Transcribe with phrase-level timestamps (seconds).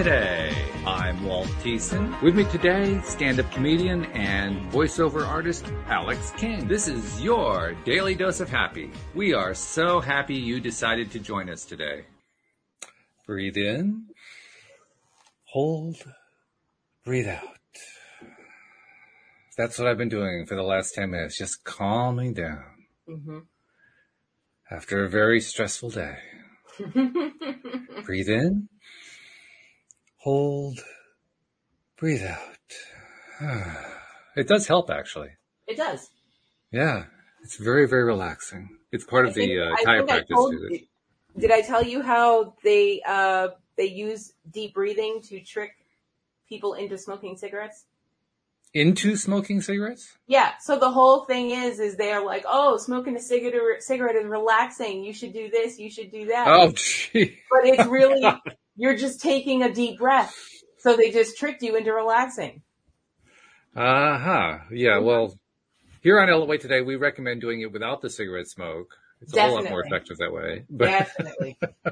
[0.00, 0.56] welcome to LOA Today.
[0.86, 2.20] I'm Walt Thiessen.
[2.22, 6.66] With me today, stand-up comedian and voiceover artist Alex King.
[6.66, 8.90] This is your daily dose of happy.
[9.14, 12.04] We are so happy you decided to join us today.
[13.26, 14.06] Breathe in,
[15.44, 15.96] hold,
[17.04, 17.44] breathe out.
[19.58, 22.64] That's what I've been doing for the last 10 minutes, just calming down
[23.08, 23.38] Mm-hmm.
[24.70, 26.16] after a very stressful day.
[28.04, 28.68] Breathe in,
[30.20, 30.80] hold,
[31.96, 32.46] breathe out.
[34.36, 35.30] It does help actually.
[35.66, 36.08] it does.
[36.70, 37.06] Yeah,
[37.42, 38.78] it's very, very relaxing.
[38.92, 40.54] It's part of think- the uh, chiropractic told.
[41.36, 45.72] Did I tell you how they uh, they use deep breathing to trick
[46.48, 47.84] people into smoking cigarettes?
[48.72, 50.16] Into smoking cigarettes?
[50.28, 50.52] Yeah.
[50.60, 55.02] So the whole thing is, is they're like, oh, smoking a cigarette, cigarette is relaxing.
[55.02, 55.76] You should do this.
[55.78, 56.46] You should do that.
[56.46, 57.36] Oh, gee.
[57.50, 58.22] But it's really
[58.80, 60.34] you're just taking a deep breath.
[60.78, 62.62] So they just tricked you into relaxing.
[63.76, 64.58] Uh huh.
[64.72, 64.98] Yeah.
[64.98, 65.38] Well,
[66.00, 68.96] here on LOA today, we recommend doing it without the cigarette smoke.
[69.20, 70.64] It's a whole lot more effective that way.
[70.70, 71.58] But Definitely,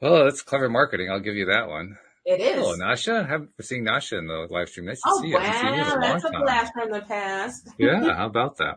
[0.00, 1.10] oh, that's clever marketing.
[1.10, 1.98] I'll give you that one.
[2.24, 2.62] it is.
[2.64, 3.24] Oh, Nasha.
[3.24, 4.86] Haven't seen Nasha in the live stream.
[4.86, 5.36] Nice to Oh see you.
[5.38, 6.42] I seen you in wow, a long that's a time.
[6.42, 7.68] blast from the past.
[7.78, 8.76] yeah, how about that?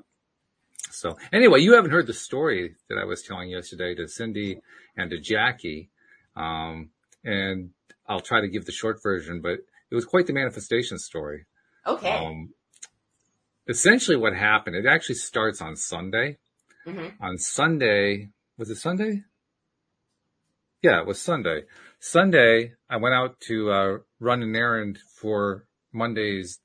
[0.90, 4.60] So anyway, you haven't heard the story that I was telling yesterday to Cindy
[4.98, 5.90] and to Jackie.
[6.36, 6.90] Um,
[7.24, 7.72] and
[8.08, 11.46] I'll try to give the short version, but it was quite the manifestation story.
[11.86, 12.10] Okay.
[12.10, 12.54] Um,
[13.68, 16.38] essentially what happened, it actually starts on Sunday.
[16.86, 19.24] hmm On Sunday, was it Sunday?
[20.82, 21.64] Yeah, it was Sunday.
[22.00, 26.60] Sunday, I went out to uh, run an errand for Monday's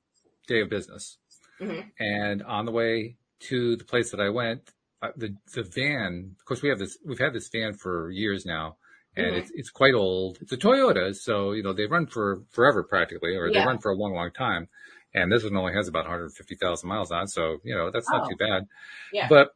[0.49, 1.19] day of business.
[1.61, 6.35] hmm And on the way to the place that I went, uh, the the van.
[6.39, 6.99] Of course, we have this.
[7.05, 8.77] We've had this van for years now,
[9.19, 9.39] and Mhm.
[9.39, 10.39] it's it's quite old.
[10.41, 13.91] It's a Toyota, so you know they run for forever practically, or they run for
[13.91, 14.69] a long, long time.
[15.15, 18.29] And this one only has about 150,000 miles on, so you know that's not Oh.
[18.29, 18.63] too bad.
[19.13, 19.27] Yeah.
[19.29, 19.51] But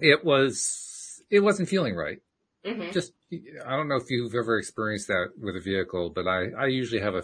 [0.00, 2.18] it was it wasn't feeling right.
[2.64, 3.12] hmm Just
[3.66, 7.00] I don't know if you've ever experienced that with a vehicle, but I I usually
[7.02, 7.22] have a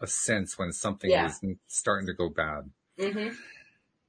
[0.00, 1.26] a sense when something Yeah.
[1.26, 2.70] is starting to go bad.
[2.98, 3.28] hmm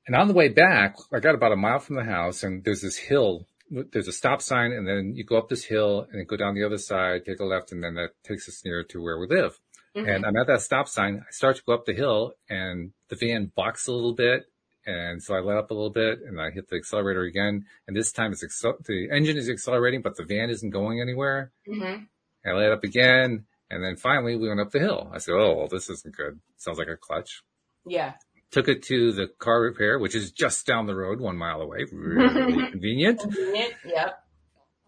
[0.08, 2.82] And on the way back, I got about a mile from the house and there's
[2.82, 3.48] this hill.
[3.70, 6.64] There's a stop sign and then you go up this hill and go down the
[6.64, 9.60] other side, take a left, and then that takes us near to where we live.
[9.96, 11.24] hmm And I'm at that stop sign.
[11.28, 14.46] I start to go up the hill and the van bucks a little bit.
[14.86, 17.66] And so I let up a little bit and I hit the accelerator again.
[17.88, 21.52] And this time it's accel- the engine is accelerating, but the van isn't going anywhere.
[21.66, 22.04] hmm
[22.46, 23.46] I let up again.
[23.72, 25.10] And then finally we went up the hill.
[25.14, 26.40] I said, Oh, well, this isn't good.
[26.58, 27.42] Sounds like a clutch
[27.86, 28.14] Yeah.
[28.54, 31.80] Took it to the car repair, which is just down the road, one mile away.
[31.92, 33.20] Really convenient.
[33.20, 33.74] Convenient.
[33.86, 34.20] Yep.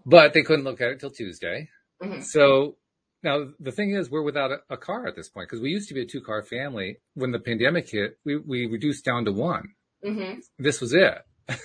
[0.06, 1.70] But they couldn't look at it till Tuesday.
[2.02, 2.24] Mhm.
[2.24, 2.78] So
[3.24, 5.88] now the thing is, we're without a, a car at this point because we used
[5.90, 6.98] to be a two car family.
[7.16, 9.70] When the pandemic hit, we, we reduced down to one.
[10.04, 11.16] hmm This was it.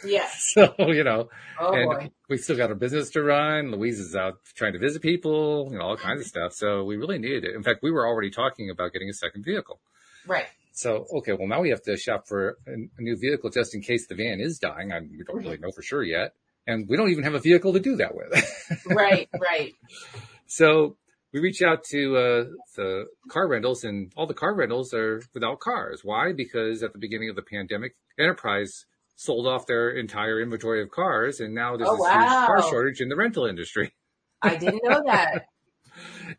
[0.04, 0.52] Yes.
[0.54, 1.28] So, you know,
[1.60, 2.10] Oh and boy.
[2.28, 3.70] we still got our business to run.
[3.70, 6.52] Louise is out trying to visit people, you know, all kinds of stuff.
[6.54, 7.54] So we really needed it.
[7.54, 9.80] In fact, we were already talking about getting a second vehicle.
[10.26, 10.46] Right.
[10.72, 13.82] So, okay, well now we have to shop for a, a new vehicle just in
[13.82, 14.92] case the van is dying.
[14.92, 16.32] I, we don't really know for sure yet.
[16.66, 18.32] And we don't even have a vehicle to do that with.
[18.86, 19.28] Right.
[19.40, 19.74] Right.
[20.46, 20.96] so
[21.32, 22.44] we reach out to, uh,
[22.76, 26.00] the car rentals and all the car rentals are without cars.
[26.04, 26.32] Why?
[26.32, 28.84] Because at the beginning of the pandemic, Enterprise
[29.16, 33.00] sold off their entire inventory of cars and now there's Oh, this huge car shortage
[33.00, 33.92] in the rental industry.
[34.42, 35.44] I didn't know that.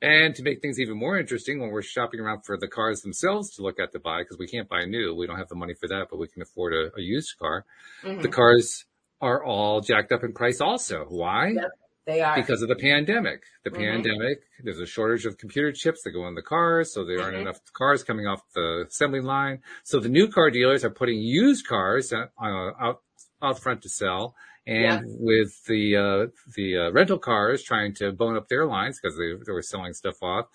[0.01, 3.55] And to make things even more interesting, when we're shopping around for the cars themselves
[3.55, 5.73] to look at to buy, because we can't buy new, we don't have the money
[5.73, 7.65] for that, but we can afford a, a used car.
[8.03, 8.21] Mhm.
[8.21, 8.85] The cars
[9.21, 11.05] are all jacked up in price also.
[11.09, 11.49] Why?
[11.49, 11.69] Yep.
[12.07, 12.35] They are.
[12.35, 13.43] Because of the pandemic.
[13.63, 13.75] The Mhm.
[13.75, 17.37] pandemic, there's a shortage of computer chips that go in the cars, so there aren't
[17.37, 17.41] Mhm.
[17.41, 19.61] enough cars coming off the assembly line.
[19.83, 23.01] So the new car dealers are putting used cars uh, out
[23.43, 24.35] out front to sell,
[24.71, 29.17] and with the uh, the uh, rental cars trying to bone up their lines because
[29.17, 30.45] they, they were selling stuff off.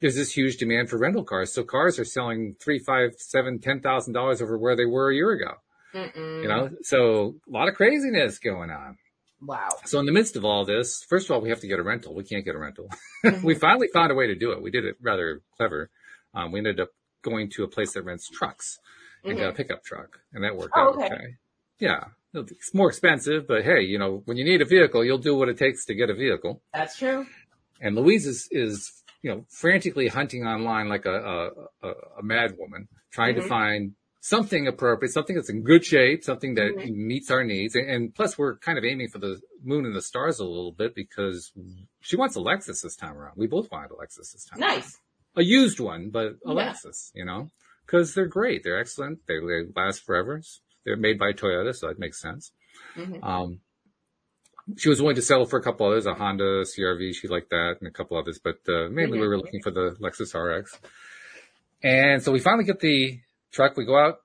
[0.00, 3.80] There's this huge demand for rental cars, so cars are selling three, five, seven, ten
[3.80, 5.54] thousand dollars over where they were a year ago.
[5.94, 6.42] Mm-mm.
[6.42, 8.98] You know, so a lot of craziness going on.
[9.40, 9.68] Wow.
[9.84, 11.82] So in the midst of all this, first of all, we have to get a
[11.82, 12.14] rental.
[12.14, 12.88] We can't get a rental.
[13.24, 13.42] Mhm.
[13.44, 14.60] we finally found a way to do it.
[14.62, 15.90] We did it rather clever.
[16.34, 16.90] Um, we ended up
[17.22, 18.78] going to a place that rents trucks
[19.24, 21.04] and got a pickup truck, and that worked Oh, out okay.
[21.06, 21.36] okay.
[21.80, 22.04] Yeah,
[22.40, 25.48] it's more expensive, but hey, you know, when you need a vehicle, you'll do what
[25.48, 26.62] it takes to get a vehicle.
[26.72, 27.26] That's true.
[27.80, 28.92] And Louise is, is
[29.22, 31.50] you know, frantically hunting online like a
[31.82, 31.88] a,
[32.18, 33.48] a, mad woman, trying to Mhm.
[33.48, 36.94] find something appropriate, something that's in good shape, something that Mhm.
[36.94, 37.74] meets our needs.
[37.74, 40.72] And, and plus we're kind of aiming for the moon and the stars a little
[40.72, 41.52] bit because
[42.00, 43.34] she wants a Lexus this time around.
[43.36, 44.60] We both wanted a Lexus this time.
[44.60, 44.98] Nice.
[45.36, 46.72] A used one, but a Yeah.
[46.72, 47.50] Lexus, you know,
[47.86, 48.62] cause they're great.
[48.64, 49.20] They're excellent.
[49.26, 50.42] They, they last forever.
[50.88, 51.74] They're made by Toyota.
[51.74, 52.50] So that makes sense.
[52.94, 53.60] hmm Um,
[54.76, 57.76] she was willing to settle for a couple others, a Honda CRV, she liked that,
[57.80, 59.28] and a couple others, but uh, mainly we Mhm.
[59.28, 60.78] were looking for the Lexus RX.
[61.82, 63.18] And so we finally get the
[63.52, 63.76] truck.
[63.76, 64.16] We go out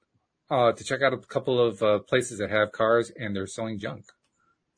[0.49, 3.79] uh, to check out a couple of uh, places that have cars, and they're selling
[3.79, 4.05] junk.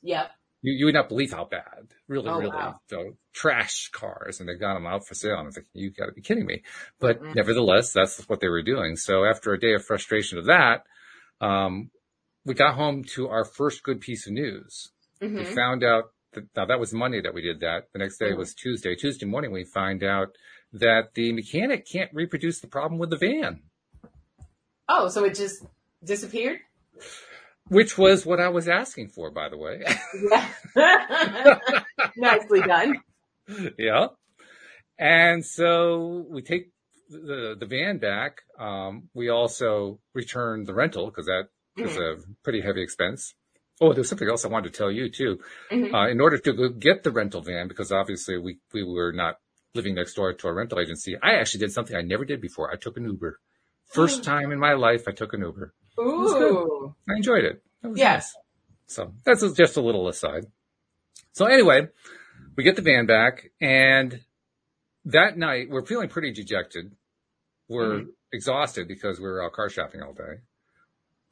[0.03, 0.31] Yep.
[0.61, 2.55] You, you would not believe how bad, really, Oh, really.
[2.55, 2.79] wow.
[2.89, 5.33] So trash cars, and they got them out for sale.
[5.33, 6.61] And I was like, you got to be kidding me!
[6.99, 7.35] But Mhm.
[7.35, 8.95] nevertheless, that's what they were doing.
[8.95, 10.83] So after a day of frustration of that,
[11.41, 11.89] um,
[12.45, 14.91] we got home to our first good piece of news
[15.21, 17.87] we hmm found out that now that was Monday that we did that.
[17.93, 18.37] The next day Mhm.
[18.37, 18.95] was Tuesday.
[18.95, 20.35] Tuesday morning we find out
[20.73, 23.61] that the mechanic can't reproduce the problem with the van,
[24.89, 25.63] Oh, so it just
[26.03, 26.59] disappeared?
[27.69, 29.83] which was what I was asking for, by the way.
[32.17, 33.01] Nicely done.
[33.77, 34.07] yeah.
[34.99, 36.69] And so we take
[37.10, 38.42] the, the van back.
[38.60, 43.34] Um, we also returned the rental because that is a pretty heavy expense.
[43.81, 45.40] Oh, there's something else I wanted to tell you too.
[45.72, 45.94] Mhm.
[45.94, 49.36] Uh, in order to get the rental van, because obviously we, we were not
[49.74, 52.72] living next door to a rental agency, I actually did something I never did before.
[52.72, 53.40] I took an Uber.
[53.88, 55.74] First time in my life I took an Uber.
[56.00, 56.96] Ooh.
[57.10, 57.62] I enjoyed it.
[57.84, 58.34] Was Yes.
[58.34, 58.42] nice.
[58.88, 60.46] So that's just a little aside.
[61.34, 61.90] So anyway,
[62.56, 64.22] we get the van back and
[65.06, 66.96] that night we're feeling pretty dejected.
[67.68, 68.13] We're Mhm.
[68.31, 70.42] exhausted because we were out car shopping all day.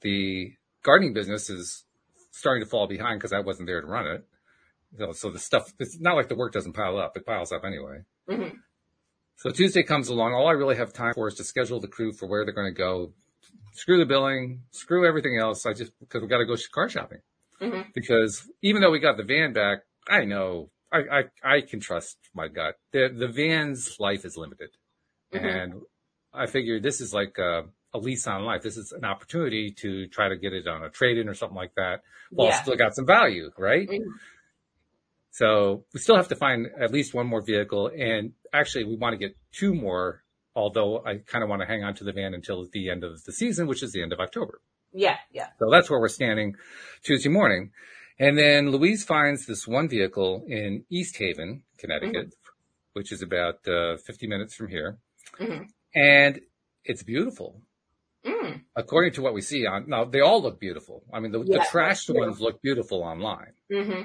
[0.01, 1.85] The gardening business is
[2.31, 4.25] starting to fall behind because I wasn't there to run it.
[4.97, 7.17] Know, so the stuff, it's not like the work doesn't pile up.
[7.17, 8.03] It piles up anyway.
[8.27, 8.57] Mhm.
[9.37, 10.33] So Tuesday comes along.
[10.33, 12.71] All I really have time for is to schedule the crew for where they're going
[12.73, 13.13] to go.
[13.73, 15.65] Screw the billing, screw everything else.
[15.65, 17.21] I just, because we got to go car shopping.
[17.59, 17.91] Mhm.
[17.93, 20.99] Because even though we got the van back, I know, I,
[21.43, 22.75] I, I can trust my gut.
[22.91, 24.69] The, the van's life is limited.
[25.33, 25.63] Mhm.
[25.63, 25.73] And
[26.33, 27.63] I figure this is like a,
[27.93, 28.61] a lease on life.
[28.61, 31.55] This is an opportunity to try to get it on a trade in or something
[31.57, 32.01] like that
[32.31, 32.61] while Yeah.
[32.61, 33.87] still got some value, right?
[33.89, 34.03] Mhm.
[35.31, 37.87] So we still have to find at least one more vehicle.
[37.87, 40.23] And actually we want to get two more,
[40.55, 43.23] although I kind of want to hang on to the van until the end of
[43.23, 44.61] the season, which is the end of October.
[44.91, 45.47] Yeah, yeah.
[45.57, 46.55] So that's where we're standing
[47.03, 47.71] Tuesday morning.
[48.19, 52.33] And then Louise finds this one vehicle in East Haven, Connecticut,
[52.93, 54.97] which is about uh, 50 minutes from here.
[55.39, 55.67] Mhm.
[55.95, 56.41] And
[56.85, 57.61] it's beautiful.
[58.25, 58.61] Mm.
[58.75, 61.03] According to what we see on, now they all look beautiful.
[61.13, 63.53] I mean, the, Yeah, the trashed ones look beautiful online.
[63.71, 64.01] hmm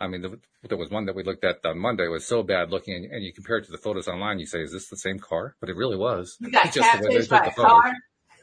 [0.00, 2.70] I mean, the, there was one that we looked at on Monday was so bad
[2.70, 4.96] looking and, and you compare it to the photos online, you say, is this the
[4.96, 5.54] same car?
[5.60, 6.36] But it really was.
[6.40, 7.82] You got Just the way they took the photos.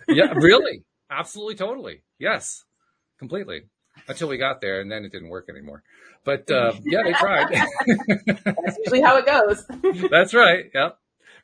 [0.07, 0.85] yeah, really.
[1.09, 2.03] Absolutely, totally.
[2.17, 2.63] Yes,
[3.19, 3.63] completely.
[4.07, 5.83] Until we got there, and then it didn't work anymore.
[6.23, 7.47] But uh, yeah, they tried.
[8.45, 9.65] That's usually how it goes.
[10.11, 10.65] That's right.
[10.73, 10.97] Yep.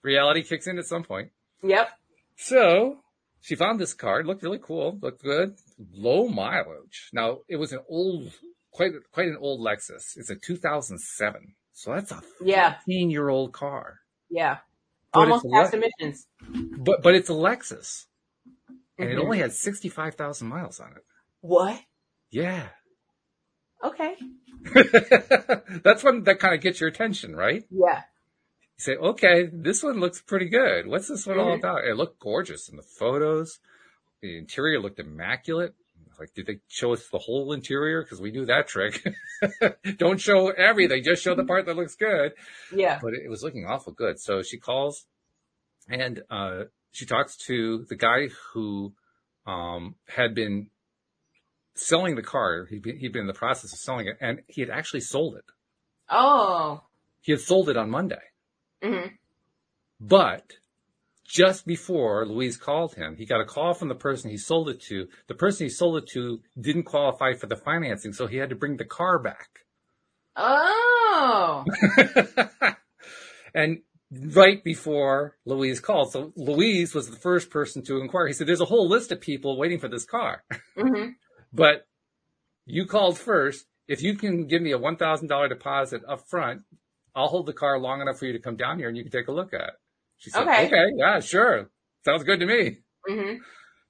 [0.03, 1.31] Reality kicks in at some point.
[1.63, 1.89] yep.
[2.35, 2.99] So
[3.41, 4.19] she found this car.
[4.19, 4.99] It looked really cool.
[5.01, 5.55] Looked good.
[5.93, 7.09] Low mileage.
[7.13, 8.31] Now it was an old,
[8.71, 10.15] quite quite an old Lexus.
[10.15, 11.55] It's a 2007.
[11.73, 12.75] So that's a Yeah.
[12.77, 13.99] 15 year old car.
[14.29, 14.57] Yeah.
[15.13, 16.27] But Almost past Le- emissions.
[16.77, 18.05] But but it's a Lexus,
[18.99, 19.23] and it Mhm.
[19.23, 21.03] only had 65,000 miles on it.
[21.41, 21.79] What?
[22.31, 22.67] Yeah.
[23.83, 24.15] Okay.
[25.83, 27.63] That's one that kind of gets your attention, right?
[27.69, 28.01] Yeah.
[28.77, 30.87] You say, okay, this one looks pretty good.
[30.87, 31.59] What's this one all Mhm.
[31.59, 31.85] about?
[31.85, 33.59] It looked gorgeous in the photos.
[34.21, 35.73] The interior looked immaculate.
[36.19, 38.01] Like, did they show us the whole interior?
[38.01, 39.03] Because we knew that trick.
[39.97, 42.31] Don't show everything, just show the part that looks good.
[42.73, 42.97] Yeah.
[43.01, 44.19] But it was looking awful good.
[44.19, 45.05] So she calls
[45.87, 48.93] and uh, she talks to the guy who
[49.45, 50.71] um, had been
[51.79, 52.65] selling the car.
[52.69, 55.35] He'd been, he'd been in the process of selling it, and he had actually sold
[55.35, 55.45] it.
[56.09, 56.83] Oh.
[57.21, 58.21] He had sold it on Monday.
[58.81, 59.07] hmm
[59.99, 60.53] But
[61.25, 64.81] just before Louise called him, he got a call from the person he sold it
[64.83, 65.07] to.
[65.27, 68.55] The person he sold it to didn't qualify for the financing, so he had to
[68.55, 69.49] bring the car back.
[70.37, 71.65] Oh.
[73.53, 73.79] and
[74.11, 78.27] right before Louise called, so Louise was the first person to inquire.
[78.27, 80.43] He said, there's a whole list of people waiting for this car,
[80.77, 81.09] hmm
[81.57, 81.87] but
[82.65, 83.65] you called first.
[83.87, 86.61] If you can give me a $1,000 deposit up front,
[87.15, 89.11] I'll hold the car long enough for you to come down here and you can
[89.11, 89.73] take a look at it.
[90.17, 90.67] She said, Okay.
[90.67, 91.69] okay, yeah, sure.
[92.05, 92.79] Sounds good to me.
[93.07, 93.35] hmm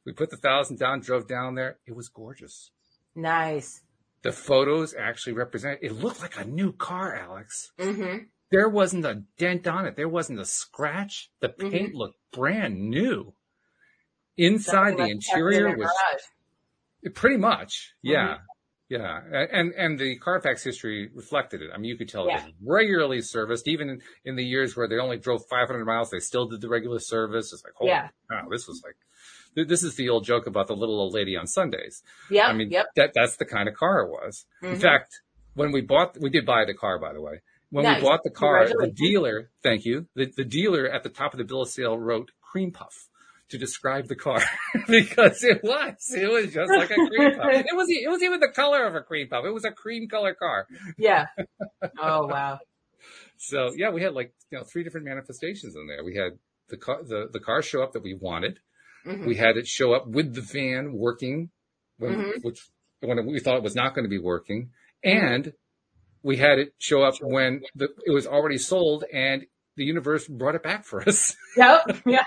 [0.05, 1.79] We put the thousand down, drove down there.
[1.85, 2.71] It was gorgeous.
[3.15, 3.81] Nice.
[4.21, 7.71] The photos actually represent, it looked like a new car, Alex.
[7.79, 8.17] hmm
[8.51, 9.95] There wasn't a dent on it.
[9.95, 11.31] There wasn't a scratch.
[11.41, 11.71] The Mhm.
[11.71, 13.33] paint looked brand new.
[14.37, 15.89] Inside Something the interior in was.
[17.09, 18.35] Pretty much, yeah.
[18.35, 18.39] Mhm.
[18.89, 19.19] Yeah,
[19.51, 21.71] and and the Carfax history reflected it.
[21.73, 22.39] I mean, you could tell Yeah.
[22.39, 26.09] it was regularly serviced, even in, in the years where they only drove 500 miles.
[26.09, 27.51] They still did the regular service.
[27.51, 28.07] It's like, holy Yeah.
[28.31, 31.47] cow, this was like, this is the old joke about the little old lady on
[31.47, 32.01] Sundays.
[32.31, 32.85] Yeah, I mean, yep.
[32.95, 34.45] that that's the kind of car it was.
[34.61, 34.81] In Mhm.
[34.81, 35.19] fact,
[35.53, 37.41] when we bought, we did buy the car, by the way.
[37.69, 38.01] When Nice.
[38.01, 41.39] we bought the car, the dealer, thank you, the, the dealer at the top of
[41.39, 43.09] the bill of sale wrote cream puff
[43.49, 44.41] to describe the car
[44.87, 47.45] because it was, it was just like a cream puff.
[47.51, 49.45] It was, it was even the color of a cream puff.
[49.45, 50.67] It was a cream color car.
[50.97, 51.27] Yeah.
[51.99, 52.59] Oh wow.
[53.39, 56.03] So yeah, we had like, you know, three different manifestations in there.
[56.03, 56.31] We had
[56.69, 58.59] the car, the, the car show up that we wanted.
[59.05, 59.27] Mhm.
[59.27, 61.51] We had it show up with the van working,
[61.99, 62.31] when, Mhm.
[62.43, 62.59] which
[63.01, 64.71] when we thought it was not going to be working,
[65.03, 65.53] and
[66.23, 69.45] we had it show up when the, it was already sold, and
[69.77, 71.35] the universe brought it back for us.
[71.57, 72.01] Yep.
[72.05, 72.25] Yep.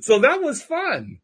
[0.00, 1.18] so that was fun.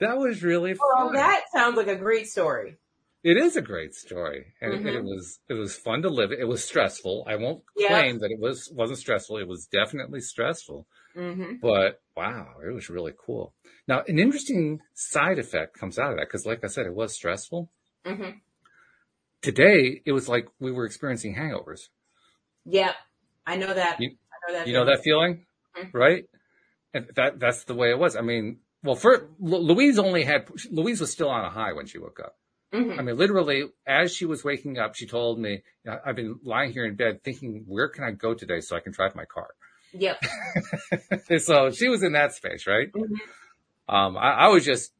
[0.00, 0.86] That was really fun.
[0.96, 2.76] Well, that sounds like a great story.
[3.24, 6.30] It is a great story, and, and it was it was fun to live.
[6.32, 7.24] It was stressful.
[7.26, 7.88] I won't Yeah.
[7.88, 9.38] claim that it was wasn't stressful.
[9.38, 10.86] It was definitely stressful.
[11.14, 13.54] hmm But wow, it was really cool.
[13.88, 17.14] Now, an interesting side effect comes out of that because, like I said, it was
[17.14, 17.70] stressful.
[18.06, 18.30] hmm
[19.42, 21.88] Today, it was like we were experiencing hangovers.
[22.70, 22.94] Yep.
[23.46, 24.00] I know that.
[24.00, 24.66] You- I know that.
[24.66, 25.46] You know that feeling,
[25.76, 25.90] Mhm.
[25.92, 26.24] right?
[26.94, 28.16] And that that's the way it was.
[28.16, 31.98] I mean, well, for Louise only had Louise was still on a high when she
[31.98, 32.36] woke up.
[32.72, 36.38] hmm I mean, literally, as she was waking up, she told me, "I- "I've been
[36.42, 39.24] lying here in bed thinking, where can I go today so I can drive my
[39.24, 39.48] car?"
[39.92, 40.20] Yep.
[41.38, 42.92] so she was in that space, right?
[42.92, 43.16] Mhm.
[43.88, 44.92] Um, I, I was just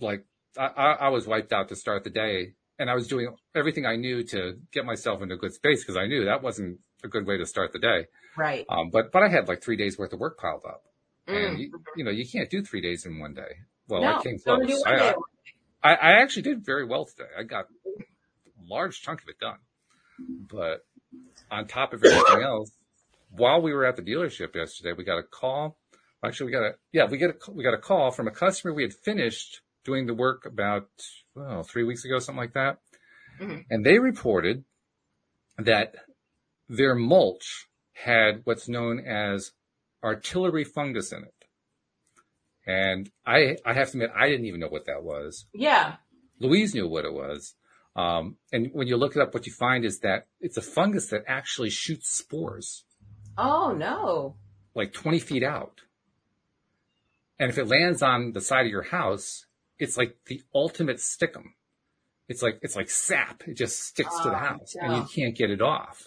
[0.00, 0.24] like,
[0.56, 3.84] I, I I was wiped out to start the day and I was doing everything
[3.84, 7.08] I knew to get myself into a good space because I knew that wasn't a
[7.08, 8.06] good way to start the day.
[8.36, 8.64] Right.
[8.68, 10.82] Um, but, but I had like three days worth of work piled up
[11.26, 11.60] and Mm.
[11.60, 13.58] you, you know, you can't do three days in one day.
[13.88, 14.82] Well, no, I came close.
[14.86, 15.14] I.
[15.84, 17.28] I, I actually did very well today.
[17.38, 18.02] I got a
[18.68, 19.58] large chunk of it done,
[20.48, 20.84] but
[21.50, 22.70] on top of everything else,
[23.30, 25.76] while we were at the dealership yesterday, we got a call.
[26.24, 28.72] Actually, we got a, yeah, we get a, we got a call from a customer.
[28.72, 30.88] We had finished doing the work about,
[31.34, 32.78] well, three weeks ago, something like that.
[33.40, 33.64] Mhm.
[33.68, 34.64] And they reported
[35.58, 35.96] that
[36.76, 39.52] their mulch had what's known as
[40.02, 41.34] artillery fungus in it.
[42.66, 45.46] And I, I have to admit, I didn't even know what that was.
[45.52, 45.96] Yeah.
[46.40, 47.54] Louise knew what it was.
[47.94, 51.08] Um, and when you look it up, what you find is that it's a fungus
[51.08, 52.84] that actually shoots spores
[53.36, 54.36] Oh no.
[54.74, 55.80] like 20 feet out.
[57.38, 59.46] And if it lands on the side of your house,
[59.78, 61.44] it's like the ultimate stickum.
[62.28, 63.42] It's like, it's like sap.
[63.46, 66.06] It just sticks to the Oh, house and you can't get it off.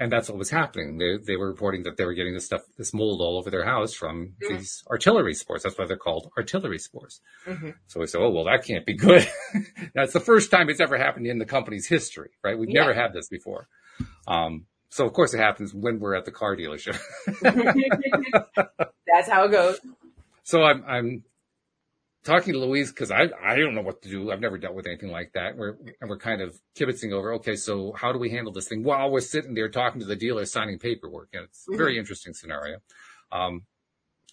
[0.00, 0.96] And that's what was happening.
[0.98, 3.64] They, they were reporting that they were getting this stuff, this mold all over their
[3.66, 4.48] house from Mm.
[4.48, 5.62] these artillery spores.
[5.62, 7.20] That's why they're called artillery spores.
[7.44, 9.28] hmm So we said, oh, well, that can't be good.
[9.94, 12.58] That's the first time it's ever happened in the company's history, right?
[12.58, 12.80] We've Yeah.
[12.80, 13.68] never had this before.
[14.26, 16.98] Um, so of course it happens when we're at the car dealership.
[19.06, 19.78] That's how it goes.
[20.44, 21.24] so I'm, I'm
[22.24, 24.30] talking to Louise because I, I don't know what to do.
[24.30, 25.56] I've never dealt with anything like that.
[25.56, 28.82] We're, and we're kind of kibitzing over, okay, so how do we handle this thing
[28.82, 31.30] while we're sitting there talking to the dealer signing paperwork?
[31.32, 32.78] And it's a very interesting scenario.
[33.32, 33.62] Um,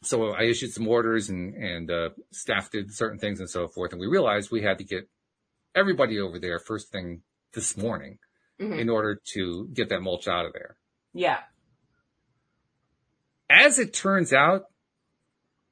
[0.04, 3.92] so I issued some orders and, and, uh, staff did certain things and so forth.
[3.94, 5.10] And we realized we had to get
[5.74, 7.22] everybody over there first thing
[7.54, 8.20] this morning
[8.60, 8.80] Mhm.
[8.80, 10.78] in order to get that mulch out of there.
[11.14, 11.40] Yeah.
[13.50, 14.64] As it turns out,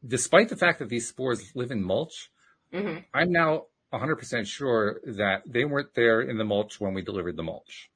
[0.06, 2.32] despite the fact that these spores live in mulch,
[2.74, 7.38] hmm I'm now 100% sure that they weren't there in the mulch when we delivered
[7.38, 7.90] the mulch,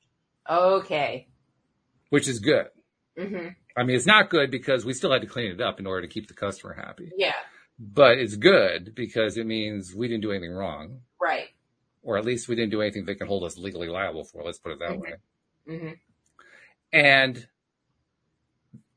[0.49, 1.27] Okay.
[2.09, 2.67] which is good.
[3.17, 3.49] Mm-hmm.
[3.75, 6.01] I mean, it's not good because we still had to clean it up in order
[6.01, 7.33] to keep the customer happy, Yeah.
[7.77, 11.49] but it's good because it means we didn't do anything wrong, Right.
[12.01, 14.43] or at least we didn't do anything they can hold us legally liable for.
[14.43, 15.01] Let's put it that Mhm.
[15.01, 15.13] way.
[15.67, 15.89] hmm
[16.93, 17.47] And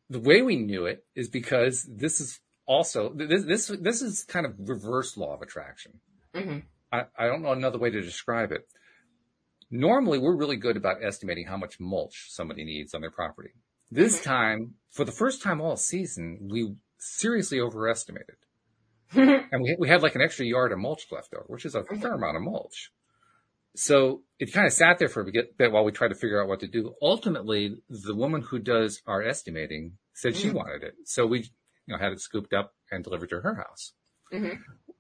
[0.09, 4.47] the way we knew it is because this is also, this, this, this is kind
[4.47, 6.00] of reverse law of attraction.
[6.35, 6.59] hmm
[6.92, 8.66] I, I don't know another way to describe it.
[9.71, 13.50] Normally, we're really good about estimating how much mulch somebody needs on their property.
[13.90, 14.25] This Mhm.
[14.25, 18.37] time, for the first time all season, we seriously overestimated.
[19.14, 21.85] And we, we had like an extra yard of mulch left over, which is a
[21.85, 22.90] fair amount of mulch.
[23.75, 26.49] So it kind of sat there for a bit while we tried to figure out
[26.49, 26.95] what to do.
[27.00, 30.54] Ultimately, the woman who does our estimating said she Mhm.
[30.54, 30.95] wanted it.
[31.04, 31.50] So we,
[31.87, 33.93] you know, had it scooped up and delivered to her house.
[34.31, 34.55] hmm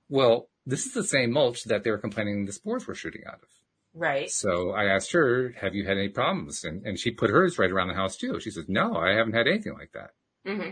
[0.08, 3.40] Well, this is the same mulch that they were complaining the spores were shooting out
[3.42, 3.48] of.
[3.94, 4.30] Right.
[4.30, 6.64] So I asked her, have you had any problems?
[6.64, 8.40] And, and she put hers right around the house too.
[8.40, 10.10] She says, no, I haven't had anything like that.
[10.46, 10.70] hmm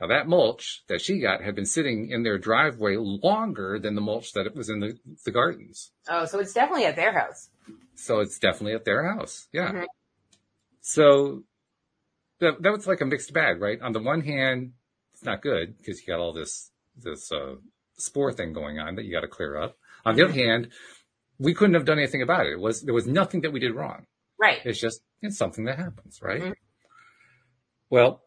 [0.00, 4.00] Now that mulch that she got had been sitting in their driveway longer than the
[4.00, 5.92] mulch that it was in the, the gardens.
[6.08, 7.50] Oh, so it's definitely at their house.
[7.94, 9.46] So it's definitely at their house.
[9.52, 9.72] Yeah.
[9.72, 9.86] Mhm.
[10.80, 11.44] So
[12.40, 13.80] that, that was like a mixed bag, right?
[13.80, 14.72] On the one hand,
[15.14, 17.56] it's not good because you got all this, this, uh,
[17.96, 19.76] spore thing going on that you got to clear up.
[20.06, 20.68] On the other hand,
[21.38, 22.52] we couldn't have done anything about it.
[22.52, 24.06] It was, there was nothing that we did wrong.
[24.38, 24.58] Right.
[24.64, 26.40] It's just, it's something that happens, right?
[26.42, 26.54] Mhm.
[27.90, 28.22] Well,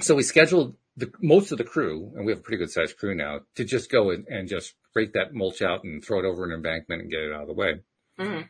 [0.00, 2.96] so we scheduled the, most of the crew, and we have a pretty good sized
[2.96, 6.24] crew now, to just go and, and just rake that mulch out and throw it
[6.24, 7.74] over an embankment and get it out of the way.
[8.18, 8.40] hmm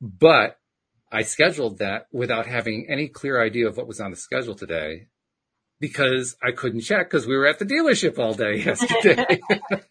[0.00, 0.58] But
[1.12, 5.08] I scheduled that without having any clear idea of what was on the schedule today
[5.78, 9.40] because I couldn't check because we were at the dealership all day yesterday.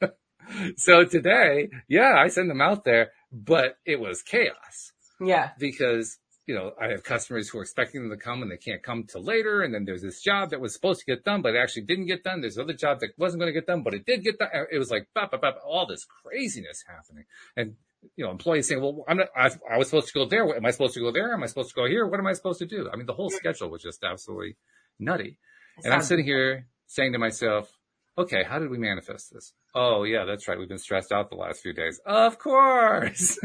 [0.77, 5.51] so today, yeah, I sent them out there, but it was chaos Yeah.
[5.59, 8.81] because, you know, I have customers who are expecting them to come and they can't
[8.81, 9.61] come till later.
[9.61, 12.07] And then there's this job that was supposed to get done, but it actually didn't
[12.07, 12.41] get done.
[12.41, 14.49] There's another job that wasn't going to get done, but it did get done.
[14.71, 17.25] It was like, bop, bop, bop, all this craziness happening.
[17.55, 17.75] And,
[18.15, 20.55] you know, employees saying, well, I'm not, I, I was supposed to go there.
[20.55, 21.33] Am I supposed to go there?
[21.33, 22.05] Am I supposed to go here?
[22.05, 22.89] What am I supposed to do?
[22.91, 24.57] I mean, the whole schedule was just absolutely
[24.99, 25.37] nutty.
[25.83, 27.71] And I'm sitting here saying to myself,
[28.17, 29.53] okay, how did we manifest this?
[29.73, 30.59] Oh yeah, that's right.
[30.59, 31.99] We've been stressed out the last few days.
[32.05, 33.39] Of course.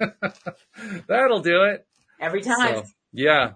[0.00, 1.00] Mm-hmm.
[1.08, 1.86] That'll do it.
[2.20, 2.76] every time.
[2.76, 3.52] So, yeah.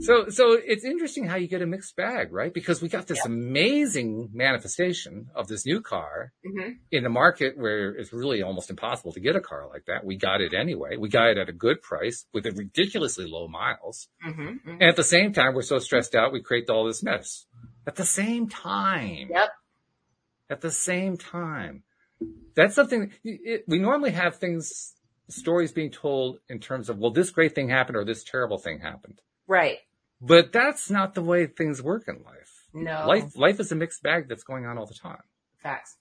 [0.00, 2.52] So, so it's interesting how you get a mixed bag, right?
[2.52, 3.32] Because we got this Yeah.
[3.32, 9.12] amazing manifestation of this new car hmm in a market where it's really almost impossible
[9.12, 10.04] to get a car like that.
[10.04, 10.98] We got it anyway.
[10.98, 14.08] We got it at a good price with a ridiculously low miles.
[14.22, 17.46] hmm And at the same time, we're so stressed out, we create all this mess.
[17.86, 19.28] At the same time.
[19.30, 19.50] Yep.
[20.50, 21.84] At the same time.
[22.54, 24.94] That's something, it, we normally have things,
[25.28, 28.80] stories being told in terms of, well, this great thing happened or this terrible thing
[28.80, 29.20] happened.
[29.46, 29.78] Right.
[30.20, 32.66] But that's not the way things work in life.
[32.72, 33.06] No.
[33.06, 35.22] Life, life is a mixed bag that's going on all the time,
[35.62, 35.96] Facts.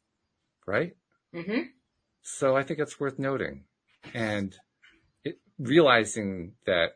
[0.66, 0.96] right?
[1.34, 1.62] hmm
[2.22, 3.66] So I think it's worth noting
[4.14, 4.56] and
[5.24, 6.92] it, realizing that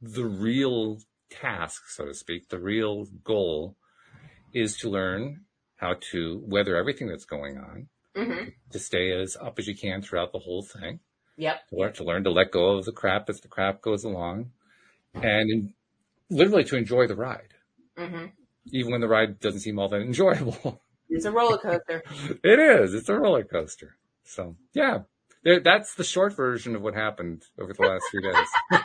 [0.00, 0.98] the real
[1.30, 3.76] task, so to speak, the real goal
[4.52, 5.44] is to learn
[5.76, 10.02] how to weather everything that's going on, hmm to stay as up as you can
[10.02, 11.00] throughout the whole thing,
[11.36, 11.60] Yep.
[11.68, 14.50] to learn, to learn to let go of the crap as the crap goes along
[15.14, 15.74] and in,
[16.30, 17.54] literally to enjoy the ride,
[17.96, 18.26] hmm
[18.70, 20.82] even when the ride doesn't seem all that enjoyable.
[21.10, 22.02] It's a roller coaster.
[22.44, 22.92] It is.
[22.92, 23.96] It's a roller coaster.
[24.24, 25.04] So yeah,
[25.42, 28.46] there, that's the short version of what happened over the last few days.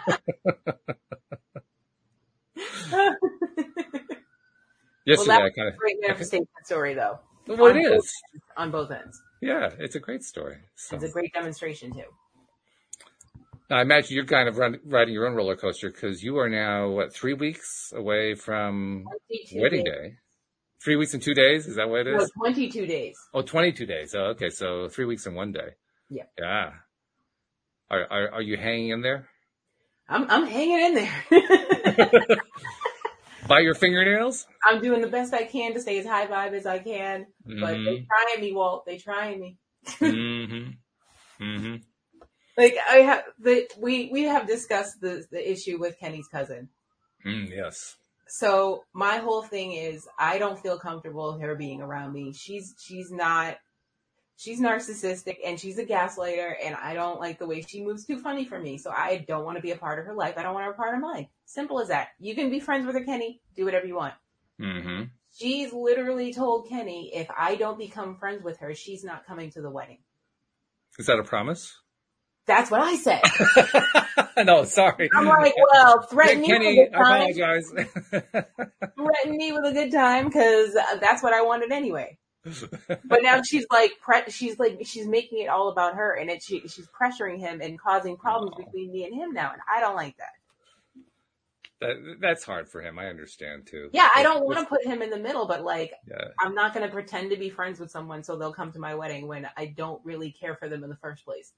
[5.06, 8.08] Yesterday, that I kind of, Great manifestation story, though, well, it both
[8.56, 9.22] on both ends.
[9.42, 10.60] Yeah, it's a great story.
[10.76, 12.06] So It's a great demonstration too.
[13.72, 16.90] I imagine you're kind of run, riding your own roller coaster because you are now
[16.90, 19.06] what three weeks away from
[19.56, 19.94] wedding days.
[19.94, 20.14] day.
[20.84, 21.66] Three weeks and two days.
[21.66, 22.32] Is that what it is?
[22.36, 23.16] No, 22 days.
[23.34, 24.14] Oh, 22 days.
[24.16, 24.50] Oh, okay.
[24.50, 25.70] So three weeks and one day.
[26.10, 26.24] Yeah.
[26.38, 26.72] Yeah.
[27.90, 29.28] Are, are, are you hanging in there
[30.10, 32.38] I'm I'm hanging in there.
[33.48, 34.46] by your fingernails?
[34.64, 37.28] I'm doing the best I can to stay as high vibe as I can.
[37.46, 37.86] But Mm-hmm.
[37.86, 38.84] they trying me, Walt.
[38.86, 39.58] They're trying me.
[39.88, 40.72] mm-hmm.
[41.44, 41.76] Mm-hmm.
[42.58, 46.70] Like I have the we we have discussed the the issue with Kenny's cousin.
[47.26, 47.96] Mm, yes.
[48.28, 52.34] So my whole thing is I don't feel comfortable her being around me.
[52.34, 53.58] She's she's not
[54.38, 58.20] she's narcissistic and she's a gaslighter and I don't like the way she moves too
[58.20, 58.78] funny for me.
[58.78, 60.36] So I don't want to be a part of her life.
[60.38, 61.28] I don't want her a part of mine.
[61.46, 62.10] Simple as that.
[62.20, 63.42] You can be friends with her, Kenny.
[63.56, 64.14] Do whatever you want.
[64.60, 65.04] Mm-hmm.
[65.36, 69.62] She's literally told Kenny if I don't become friends with her, she's not coming to
[69.62, 70.00] the wedding.
[71.00, 71.74] Is that a promise?
[72.46, 73.22] That's what I said.
[74.46, 75.10] no, sorry.
[75.16, 77.22] I'm like, well, threaten me Kenny, with a good time.
[77.22, 77.72] apologize.
[78.98, 82.18] Threaten me with a good time because uh, that's what I wanted anyway.
[83.06, 86.44] But now she's like, pre- she's like, she's making it all about her, and it
[86.44, 88.66] she, she's pressuring him and causing problems Aw.
[88.66, 90.34] between me and him now, and I don't like that.
[91.80, 93.00] that, that's hard for him.
[93.00, 93.90] I understand too.
[93.94, 96.28] Yeah, I don't want to put him in the middle, but like, Yeah.
[96.42, 98.96] I'm not going to pretend to be friends with someone so they'll come to my
[98.96, 101.54] wedding when I don't really care for them in the first place.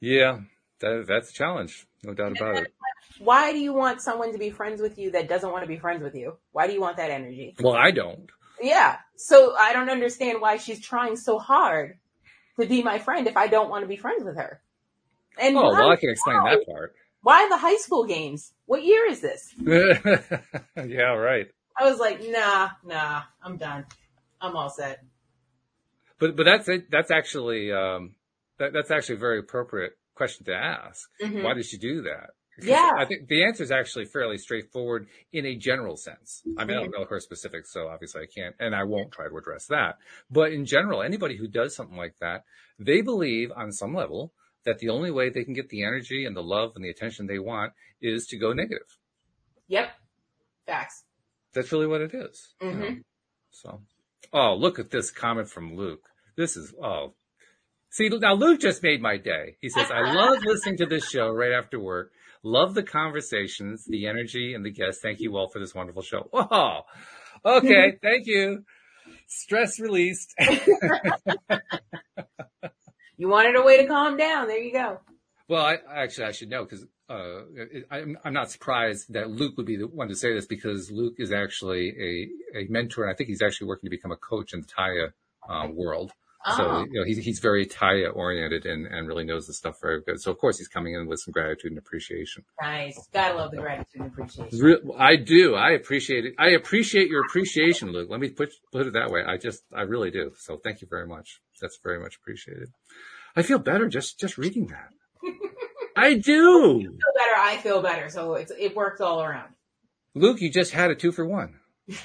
[0.00, 0.40] Yeah.
[0.80, 1.86] That, that's a challenge.
[2.02, 2.72] No doubt about it.
[3.18, 5.78] Why do you want someone to be friends with you that doesn't want to be
[5.78, 6.36] friends with you?
[6.52, 7.54] Why do you want that energy?
[7.60, 8.28] Well, I don't.
[8.60, 8.96] Yeah.
[9.16, 11.98] So I don't understand why she's trying so hard
[12.60, 14.60] to be my friend if I don't want to be friends with her.
[15.38, 16.94] And Oh, why, well, I can explain that part.
[17.22, 18.52] why the high school games?
[18.66, 19.54] What year is this?
[19.66, 21.46] yeah, right.
[21.78, 23.84] I was like, nah, nah, I'm done.
[24.40, 25.02] I'm all set.
[26.18, 26.90] But but that's it.
[26.90, 28.14] That's actually um,
[28.58, 31.08] that, that's actually a very appropriate question to ask.
[31.22, 31.42] Mhm.
[31.42, 32.30] Why did she do that?
[32.62, 32.92] Yeah.
[32.96, 36.42] I think the answer is actually fairly straightforward in a general sense.
[36.56, 39.28] I mean, I don't know her specifics, so obviously I can't, and I won't try
[39.28, 39.98] to address that.
[40.30, 42.44] But in general, anybody who does something like that,
[42.78, 44.32] they believe on some level
[44.64, 47.26] that the only way they can get the energy and the love and the attention
[47.26, 48.98] they want is to go negative.
[49.68, 49.90] Yep.
[50.66, 51.04] Facts.
[51.52, 52.54] That's really what it is.
[52.62, 52.78] you Mhm.
[52.80, 52.96] know.
[53.50, 53.82] So,
[54.32, 56.08] oh, look at this comment from Luke.
[56.36, 57.14] This is, oh,
[57.90, 59.56] see, now Luke just made my day.
[59.60, 62.12] He says, I love listening to this show right after work.
[62.42, 65.00] Love the conversations, the energy, and the guests.
[65.02, 66.28] Thank you all for this wonderful show.
[66.30, 66.82] Whoa.
[67.44, 67.98] Okay.
[68.02, 68.64] Thank you.
[69.26, 70.34] Stress released.
[73.16, 74.46] You wanted a way to calm down.
[74.46, 75.00] There you go.
[75.48, 77.40] Well, I actually I should know because uh,
[77.90, 81.14] I'm I'm not surprised that Luke would be the one to say this because Luke
[81.18, 84.52] is actually a, a mentor and I think he's actually working to become a coach
[84.52, 85.12] in the Taya
[85.48, 86.12] uh, world.
[86.56, 86.86] So Oh.
[86.90, 90.20] you know he's he's very Taya oriented and and really knows the stuff very good.
[90.20, 92.44] So of course he's coming in with some gratitude and appreciation.
[92.62, 93.08] Nice.
[93.12, 94.58] Gotta love the gratitude and appreciation.
[94.60, 95.54] Re- I do.
[95.56, 96.34] I appreciate it.
[96.38, 98.08] I appreciate your appreciation, Luke.
[98.10, 99.24] Let me put put it that way.
[99.26, 100.32] I just I really do.
[100.38, 101.40] So thank you very much.
[101.60, 102.68] That's very much appreciated.
[103.34, 104.90] I feel better just just reading that.
[105.96, 106.78] I do.
[106.80, 108.08] feel better, I feel better.
[108.10, 109.54] So it's, it works all around.
[110.14, 111.58] Luke, you just had a two for one.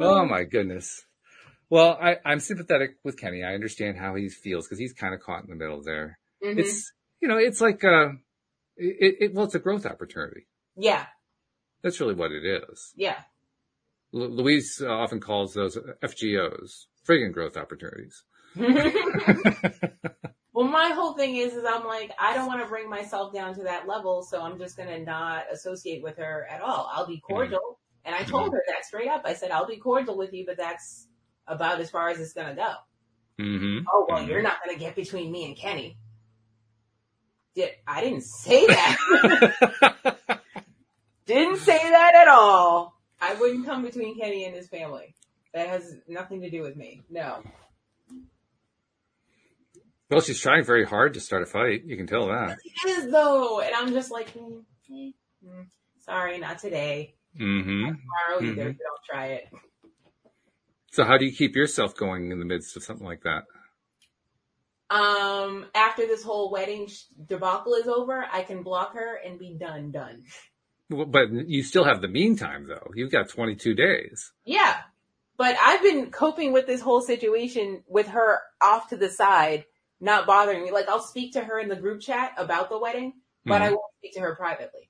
[0.00, 1.04] oh my goodness.
[1.68, 3.44] Well, I, I'm sympathetic with Kenny.
[3.44, 6.18] I understand how he feels because he's kind of caught in the middle there.
[6.44, 6.58] Mhm.
[6.58, 8.10] It's, you know, it's like, uh,
[8.76, 10.46] it, it, well, it's a growth opportunity.
[10.76, 11.06] yeah,
[11.82, 12.92] That's really what it is.
[12.96, 13.18] yeah.
[14.12, 18.24] Lu Louise uh, often calls those FGOs, friggin' growth opportunities.
[20.52, 23.54] well, my whole thing is, is I'm like, I don't want to bring myself down
[23.54, 26.90] to that level, so I'm just gonna not associate with her at all.
[26.92, 29.22] I'll be cordial, and I told her that straight up.
[29.24, 31.06] I said, I'll be cordial with you, but that's
[31.46, 32.74] about as far as it's gonna go.
[33.40, 33.86] Mm-hmm.
[33.92, 35.96] Oh well, you're not gonna get between me and Kenny.
[37.54, 40.40] Did I didn't say that?
[41.26, 42.94] didn't say that at all.
[43.20, 45.14] I wouldn't come between Kenny and his family.
[45.52, 47.02] That has nothing to do with me.
[47.10, 47.42] No.
[50.08, 51.84] well, she's trying very hard to start a fight.
[51.84, 52.58] You can tell that.
[52.64, 55.10] It is though, and I'm just like, mm, eh,
[55.44, 55.66] mm,
[55.98, 57.14] sorry, not today.
[57.38, 57.84] Mm-hmm.
[57.84, 58.70] Tomorrow either.
[58.72, 58.78] Mhm.
[58.78, 59.48] Don't try it.
[60.92, 63.44] So how do you keep yourself going in the midst of something like that?
[64.90, 66.88] Um, after this whole wedding
[67.26, 69.92] debacle is over, I can block her and be done.
[69.92, 70.24] Done.
[70.90, 72.90] Well, But you still have the meantime though.
[72.96, 74.32] You've got 22 days.
[74.44, 74.76] Yeah.
[75.36, 79.64] But I've been coping with this whole situation with her off to the side,
[80.00, 80.72] not bothering me.
[80.72, 83.12] Like I'll speak to her in the group chat about the wedding,
[83.44, 83.72] but I Mhm.
[83.72, 84.89] won't speak to her privately.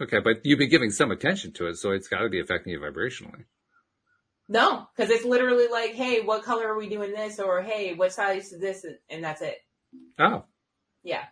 [0.00, 2.72] Okay, but you've been giving some attention to it, so it's got to be affecting
[2.72, 3.44] you vibrationally.
[4.48, 7.40] No, because it's literally like, hey, what color are we doing this?
[7.40, 8.86] Or hey, what size is this?
[9.10, 9.56] And that's it.
[10.18, 10.44] Oh,
[11.02, 11.24] Yeah.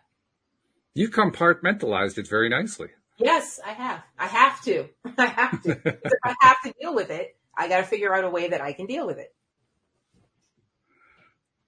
[0.95, 2.89] you compartmentalized it very nicely.
[3.17, 4.01] Yes, I have.
[4.19, 4.89] I have to.
[5.17, 5.71] I have to.
[5.85, 8.59] if I have to deal with it, I got to figure out a way that
[8.61, 9.33] I can deal with it.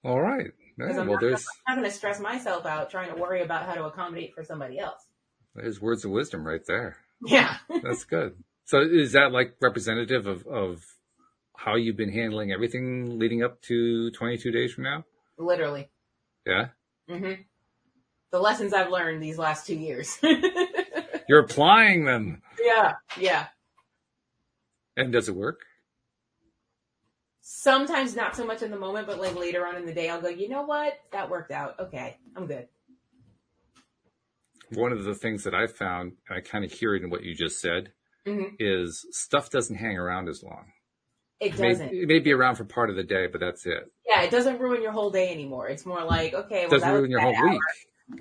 [0.04, 0.50] All right.
[0.78, 3.42] Yeah, I'm well, not- there's I'm not going to stress myself out trying to worry
[3.42, 5.00] about how to accommodate for somebody else.
[5.54, 6.98] There's words of wisdom right there.
[7.26, 7.56] Yeah.
[7.82, 8.36] That's good.
[8.64, 10.84] So is that like representative of of
[11.56, 15.04] how you've been handling everything leading up to 22 days from now?
[15.38, 15.88] Literally.
[16.46, 16.68] Yeah.
[17.08, 17.32] hmm
[18.30, 20.18] The lessons I've learned these last two years.
[21.28, 22.42] You're applying them.
[22.62, 22.92] yeah.
[23.18, 23.46] Yeah.
[24.96, 25.60] And does it work?
[27.40, 30.20] Sometimes not so much in the moment, but like later on in the day, I'll
[30.20, 30.94] go, you know what?
[31.12, 31.78] That worked out.
[31.80, 32.16] Okay.
[32.36, 32.68] I'm good.
[34.74, 37.22] One of the things that I found, and I kind of hear it in what
[37.22, 37.92] you just said,
[38.26, 38.56] Mhm.
[38.58, 40.72] is stuff doesn't hang around as long.
[41.40, 41.92] It It may, doesn't.
[41.94, 43.90] it may be around for part of the day, but that's it.
[44.06, 44.22] Yeah.
[44.22, 45.68] It doesn't ruin your whole day anymore.
[45.68, 47.48] It's more like, okay, It well, doesn't ruin your whole hour.
[47.50, 47.60] week.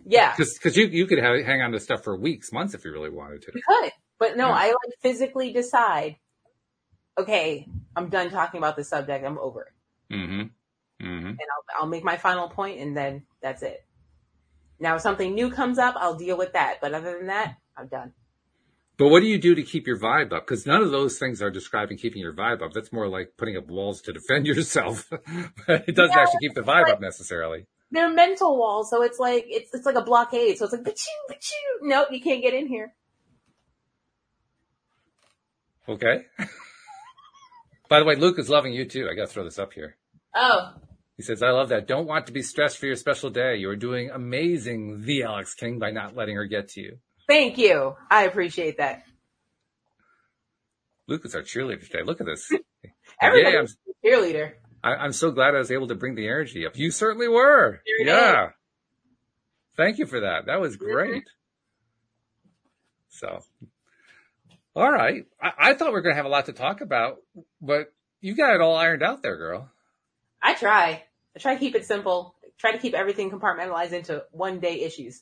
[0.06, 0.36] Yeah.
[0.38, 3.10] Because you, you could have, hang on to stuff for weeks, months if you really
[3.10, 3.52] wanted to.
[3.56, 4.54] You could, but no, Yeah.
[4.54, 6.18] I like physically decide.
[7.18, 9.26] Okay, I'm done talking about the subject.
[9.26, 10.42] I'm over it, Mm-hmm.
[11.06, 11.28] Mm-hmm.
[11.28, 13.84] and I'll, I'll make my final point, and then that's it.
[14.80, 16.78] Now, if something new comes up, I'll deal with that.
[16.82, 18.14] But other than that, I'm done.
[18.98, 20.48] But what do you do to keep your vibe up?
[20.48, 22.74] Because none of those things are describing keeping your vibe up.
[22.74, 25.08] That's more like putting up walls to defend yourself.
[25.68, 27.68] it doesn't Yeah, actually keep the vibe up necessarily.
[27.92, 30.58] They're mental walls, so it's like it's it's like a blockade.
[30.58, 31.78] So it's like, achoo, achoo.
[31.84, 32.94] Nope, you can't get in here.
[35.88, 36.26] Okay.
[37.90, 39.08] By the way, Luke is loving you too.
[39.10, 39.96] I got to throw this up here.
[40.36, 40.74] Oh,
[41.18, 41.88] He says, I love that.
[41.88, 43.56] Don't want to be stressed for your special day.
[43.56, 46.98] You are doing amazing, the Alex King, by not letting her get to you.
[47.28, 47.96] thank you.
[48.10, 49.04] I appreciate that.
[51.08, 52.04] Luke is our cheerleader today.
[52.04, 52.52] Look at this.
[53.20, 54.52] Everybody's Yeah, I'm, a cheerleader.
[54.84, 56.78] I, am so glad I was able to bring the energy up.
[56.78, 57.82] You certainly were.
[57.86, 58.50] Sure yeah.
[59.76, 60.46] Thank you for that.
[60.46, 61.24] That was great.
[63.10, 63.40] So,
[64.76, 65.26] all right.
[65.42, 67.18] I, I thought we were going to have a lot to talk about,
[67.60, 69.72] but you got it all ironed out there, girl.
[70.42, 71.04] I try.
[71.38, 72.34] I try to keep it simple.
[72.58, 75.22] Try to keep everything compartmentalized into one day issues.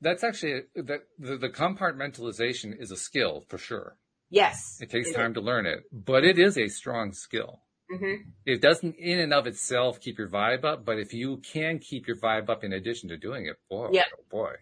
[0.00, 3.96] That's actually that the, the compartmentalization is a skill for sure.
[4.28, 4.78] Yes.
[4.80, 7.62] It takes time to learn it, but it is a strong skill.
[7.88, 11.78] hmm It doesn't in and of itself keep your vibe up, but if you can
[11.78, 14.06] keep your vibe up in addition to doing it, boy, Yeah.
[14.18, 14.54] oh boy.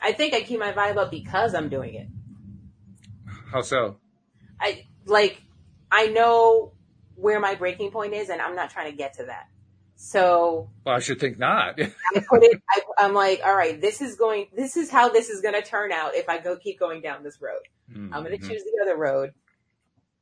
[0.00, 2.08] I think I keep my vibe up because I'm doing it.
[3.52, 3.98] How so?
[4.60, 5.42] I like
[5.92, 6.72] I know
[7.16, 9.48] where my breaking point is and I'm not trying to get to that.
[9.96, 11.80] So Well, I should think not.
[11.80, 15.28] I put it I, I'm like, all right, this is going this is how this
[15.28, 17.62] is gonna turn out if I go keep going down this road.
[18.12, 18.48] I'm gonna Mhm.
[18.48, 19.32] choose the other road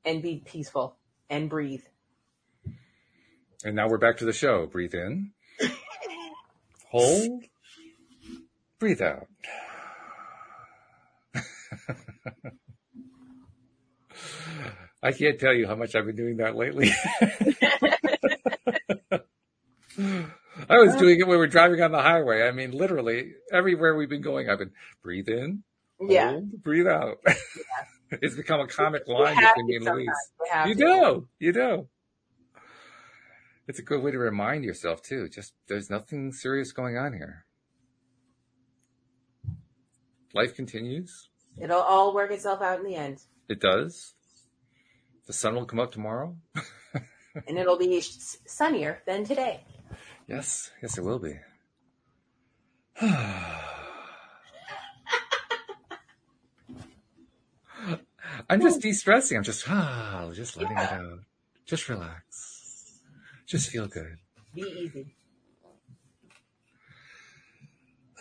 [0.04, 0.96] and be peaceful
[1.30, 1.84] and breathe.
[3.64, 4.66] And now we're back to the show.
[4.66, 5.32] Breathe in.
[6.90, 7.44] Hold.
[8.78, 9.28] Breathe out.
[15.04, 16.90] I can't tell you how much I've been doing that lately.
[20.68, 22.48] I was doing it when we were driving on the highway.
[22.48, 25.62] I mean, literally everywhere we've been going, I've been breathe in,
[26.00, 26.30] Yeah.
[26.30, 27.18] hold, breathe out.
[28.10, 29.84] it's become a comic line between me and.
[29.84, 30.08] Louise.
[30.66, 31.28] You do.
[31.38, 31.88] You do.
[33.68, 35.28] It's a good way to remind yourself too.
[35.28, 37.44] Just there's nothing serious going on here.
[40.32, 41.28] Life continues.
[41.60, 43.18] It'll all work itself out in the end.
[43.50, 44.14] It does.
[45.26, 46.36] The sun will come up tomorrow.
[47.48, 48.00] And it'll be
[48.46, 49.64] sunnier than today.
[50.28, 51.34] Yes, yes, it will be.
[58.48, 59.36] I'm just de-stressing.
[59.36, 61.18] I'm just ah, just letting it out.
[61.66, 63.00] Just relax.
[63.46, 64.18] Just feel good.
[64.54, 65.16] Be easy.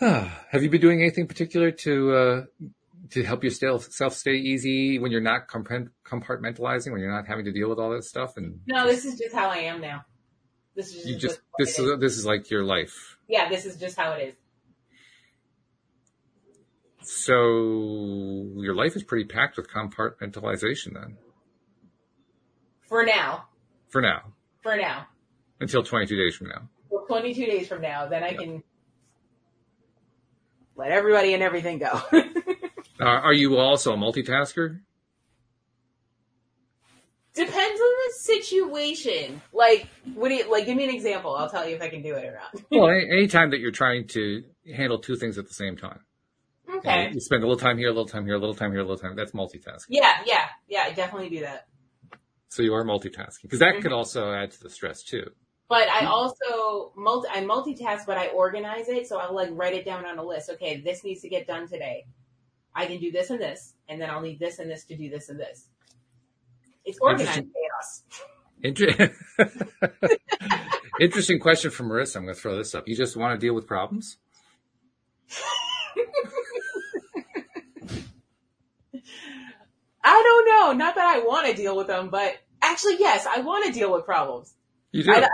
[0.00, 2.44] Have you been doing anything particular to uh,
[3.10, 7.52] to help yourself self stay easy when you're not compartmentalizing, when you're not having to
[7.52, 8.36] deal with all that stuff?
[8.36, 10.04] And No, this is just how I am now.
[10.74, 11.86] This is you just, just this is.
[11.86, 13.16] is this is like your life.
[13.28, 14.34] yeah, this is just how it is.
[17.06, 17.32] So
[18.56, 21.18] your life is pretty packed with compartmentalization then,
[22.88, 23.44] For now.
[23.88, 25.06] for now, For now.
[25.60, 26.68] until 22 days from now.
[26.88, 28.62] Well, 22 days from now, then I can
[30.76, 32.00] let everybody and everything go.
[33.04, 34.80] Uh, are you also a multitasker?
[37.34, 39.42] Depends on the situation.
[39.52, 41.34] Like, what do you, like, give me an example.
[41.34, 42.62] I'll tell you if I can do it or not.
[42.70, 46.00] Well, any, anytime that you're trying to handle two things at the same time.
[46.76, 47.10] Okay.
[47.12, 48.84] You spend a little time here, a little time here, a little time here, a
[48.84, 49.16] little time.
[49.16, 49.86] That's multitasking.
[49.88, 51.66] Yeah, yeah, yeah, I definitely do that.
[52.48, 53.82] So you are multitasking because that Mm-hmm.
[53.82, 55.28] could also add to the stress too.
[55.68, 59.08] But I also multi I multitask, but I organize it.
[59.08, 60.50] So I'll like write it down on a list.
[60.50, 62.04] Okay, this needs to get done today.
[62.74, 65.08] I can do this and this, and then I'll need this and this to do
[65.10, 65.68] this and this.
[66.84, 68.02] It's organized chaos.
[68.62, 69.14] Inter-
[71.00, 72.16] Interesting question from Marissa.
[72.16, 72.86] I'm going to throw this up.
[72.88, 74.16] You just want to deal with problems?
[80.02, 80.72] I don't know.
[80.84, 83.92] Not that I want to deal with them, but actually, yes, I want to deal
[83.92, 84.54] with problems.
[84.92, 85.12] You do.
[85.12, 85.28] I, I-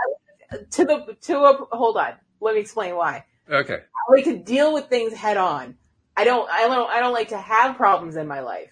[0.71, 2.13] to the to a hold on.
[2.41, 3.23] Let me explain why.
[3.49, 3.75] okay.
[3.75, 5.77] I like to deal with things head on.
[6.21, 6.47] I don't.
[6.51, 6.89] I don't.
[6.91, 8.69] I don't like to have problems in my life.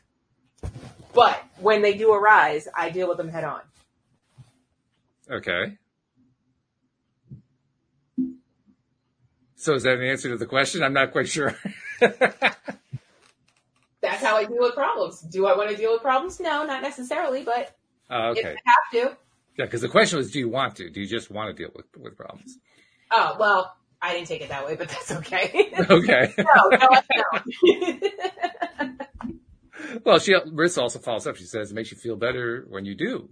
[1.16, 3.62] But when they do arise, I deal with them head on.
[5.32, 5.76] Okay.
[9.56, 10.84] So is that an answer to the question?
[10.84, 11.58] I'm not quite sure.
[12.00, 12.54] That's
[14.24, 15.22] how I deal with problems.
[15.22, 16.40] Do I want to deal with problems?
[16.40, 17.76] No, not necessarily, but
[18.12, 18.56] Uh, if okay.
[18.56, 19.18] I have to.
[19.58, 20.90] Yeah, because the question was, do you want to?
[20.92, 22.60] Do you just want to deal with, with problems?
[23.12, 25.72] Oh well, I didn't take it that way, but that's okay.
[25.90, 26.34] Okay.
[26.38, 26.88] no, no,
[27.64, 28.96] no.
[30.06, 31.36] well, she Marissa also follows up.
[31.36, 33.30] She says it makes you feel better when you do.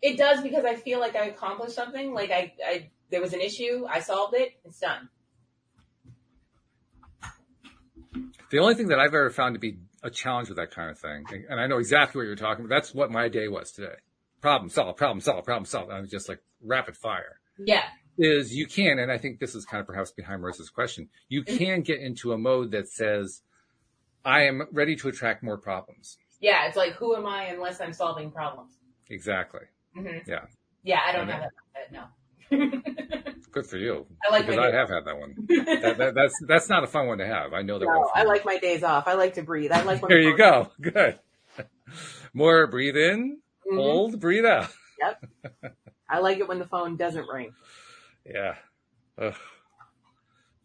[0.00, 2.12] it does because I feel like I accomplished something.
[2.12, 5.08] Like I, I, there was an issue, I solved it, it's done.
[8.50, 10.98] The only thing that I've ever found to be a challenge with that kind of
[10.98, 12.74] thing, and I know exactly what you're talking about.
[12.74, 13.96] That's what my day was today.
[14.40, 15.90] Problem solved, problem solved, problem solved.
[15.90, 17.40] I was just like rapid fire.
[17.58, 17.82] Yeah,
[18.20, 21.08] Is you can, and I think this is kind of perhaps behind Marissa's question.
[21.28, 23.42] You can get into a mode that says,
[24.24, 26.66] "I am ready to attract more problems." yeah.
[26.66, 28.72] It's like who am I unless I'm solving problems?
[29.08, 29.62] Exactly.
[29.94, 30.46] hmm Yeah.
[30.82, 31.32] Yeah, I don't Okay.
[31.32, 31.92] have that.
[31.92, 32.04] No.
[33.52, 34.06] Good for you.
[34.28, 35.34] I like because I have had that one.
[35.80, 37.52] That, that, that's that's not a fun one to have.
[37.52, 37.84] I know that.
[37.86, 38.10] no.
[38.14, 39.06] I like my days off.
[39.08, 39.70] I like to breathe.
[39.72, 40.70] I like when There you go.
[40.80, 41.18] Good.
[42.34, 43.38] More breathe in,
[43.70, 43.76] Mhm.
[43.76, 44.68] hold, breathe out.
[45.00, 45.24] Yep.
[46.08, 47.52] I like it when the phone doesn't ring.
[48.26, 48.54] Yeah.
[49.20, 49.34] Ugh.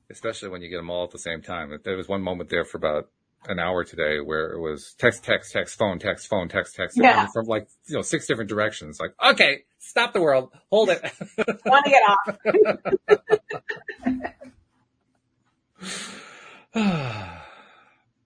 [0.10, 1.72] Especially when you get them all at the same time.
[1.84, 3.10] There was one moment there for about
[3.48, 7.28] an hour today where it was text, text, text, phone, text, phone, text, text, Yeah.
[7.34, 9.00] from like, you know, six different directions.
[9.00, 11.02] Like, okay, stop the world, hold it.
[11.66, 12.04] Want to get
[16.74, 17.40] off?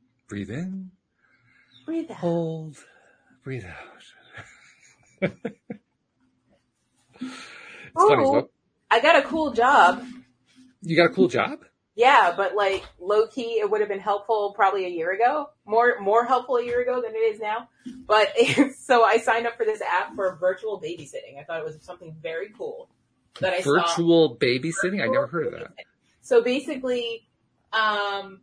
[0.27, 0.91] breathe in,
[1.85, 2.17] Breathe out.
[2.17, 2.77] hold,
[3.43, 4.03] breathe out.
[7.21, 7.33] it's
[7.95, 8.23] funny.
[8.23, 8.31] Oh.
[8.31, 8.49] What,
[8.89, 10.04] I got a cool job.
[10.82, 11.60] you got a cool job?
[11.95, 15.50] Yeah, but like low key, it would have been helpful probably a year ago.
[15.65, 17.69] More more helpful a year ago than it is now.
[18.06, 18.34] But
[18.78, 21.39] so I signed up for this app for virtual babysitting.
[21.39, 22.89] I thought it was something very cool
[23.39, 23.82] that I saw.
[23.82, 25.02] Virtual babysitting?
[25.02, 25.71] I never heard of that.
[26.21, 27.28] So basically,
[27.73, 28.41] um,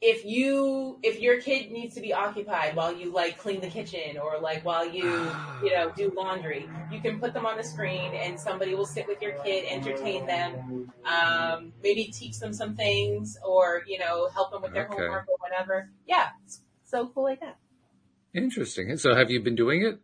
[0.00, 4.16] if you if your kid needs to be occupied while you like clean the kitchen
[4.18, 5.02] or like while you
[5.62, 9.06] you know do laundry, you can put them on the screen and somebody will sit
[9.08, 14.52] with your kid, entertain them, um, maybe teach them some things or you know help
[14.52, 15.02] them with their Okay.
[15.02, 15.90] homework or whatever.
[16.06, 16.28] Yeah,
[16.84, 17.58] so cool like that.
[18.34, 18.96] Interesting.
[18.98, 19.98] So have you been doing it?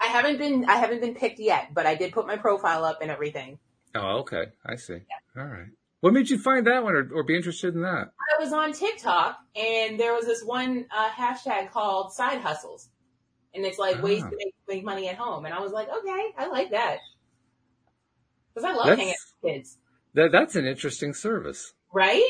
[0.00, 2.98] I haven't been I haven't been picked yet, but I did put my profile up
[3.00, 3.58] and everything.
[3.94, 4.48] Oh, okay.
[4.64, 5.00] I see.
[5.36, 5.68] All right.
[6.00, 8.12] What made you find that one or, or be interested in that?
[8.38, 12.88] I was on TikTok and there was this one uh, hashtag called side hustles.
[13.54, 14.28] And it's like ways Ah.
[14.30, 15.44] to make, make money at home.
[15.44, 16.98] And I was like, okay, I like that.
[18.54, 19.78] Because I love That's- hanging out with kids.
[20.14, 20.30] that?
[20.32, 21.72] That's an interesting service.
[21.92, 22.22] Right?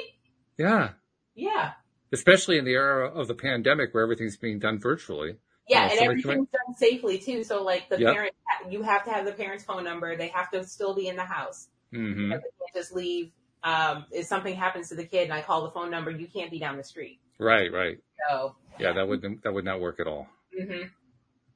[0.56, 0.90] Yeah.
[1.34, 1.72] Yeah.
[2.12, 5.36] Especially in the era of the pandemic where everything's being done virtually.
[5.68, 7.44] Yeah, Oh, and everything's done safely too.
[7.44, 8.14] So like the Yep.
[8.14, 8.34] parent,
[8.70, 10.16] you have to have the parent's phone number.
[10.16, 11.68] They have to still be in the house.
[11.92, 13.30] hmm They can't just leave.
[13.64, 16.50] Um, if something happens to the kid and I call the phone number, you can't
[16.50, 17.18] be down the street.
[17.38, 17.98] Right, right.
[18.28, 20.28] So, Yeah, that would that would not work at all.
[20.56, 20.84] hmm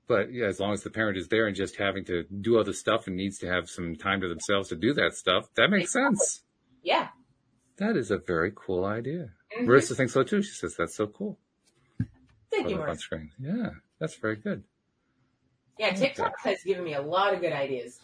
[0.08, 2.72] But yeah, as long as the parent is there and just having to do other
[2.72, 5.92] stuff and needs to have some time to themselves to do that stuff, that makes
[5.92, 6.42] sense.
[6.82, 7.08] yeah.
[7.78, 9.30] That is a very cool idea.
[9.58, 9.66] Mhm.
[9.66, 10.42] Marissa thinks so too.
[10.42, 11.38] She says that's so cool.
[12.50, 13.28] Thank you, Marissa.
[13.40, 14.62] Yeah, that's very good.
[15.78, 17.98] Yeah, TikTok has given me a lot of good ideas.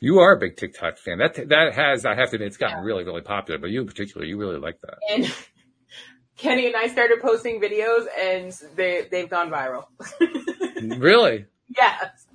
[0.00, 1.18] You are a big TikTok fan.
[1.18, 2.84] That that has, I have to admit, it's gotten Yeah.
[2.84, 3.58] really, really popular.
[3.58, 4.98] But you in particular, you really like that.
[5.10, 5.34] And
[6.36, 9.86] Kenny and I started posting videos and they, they've gone viral.
[10.98, 11.46] really?
[11.76, 12.26] yes.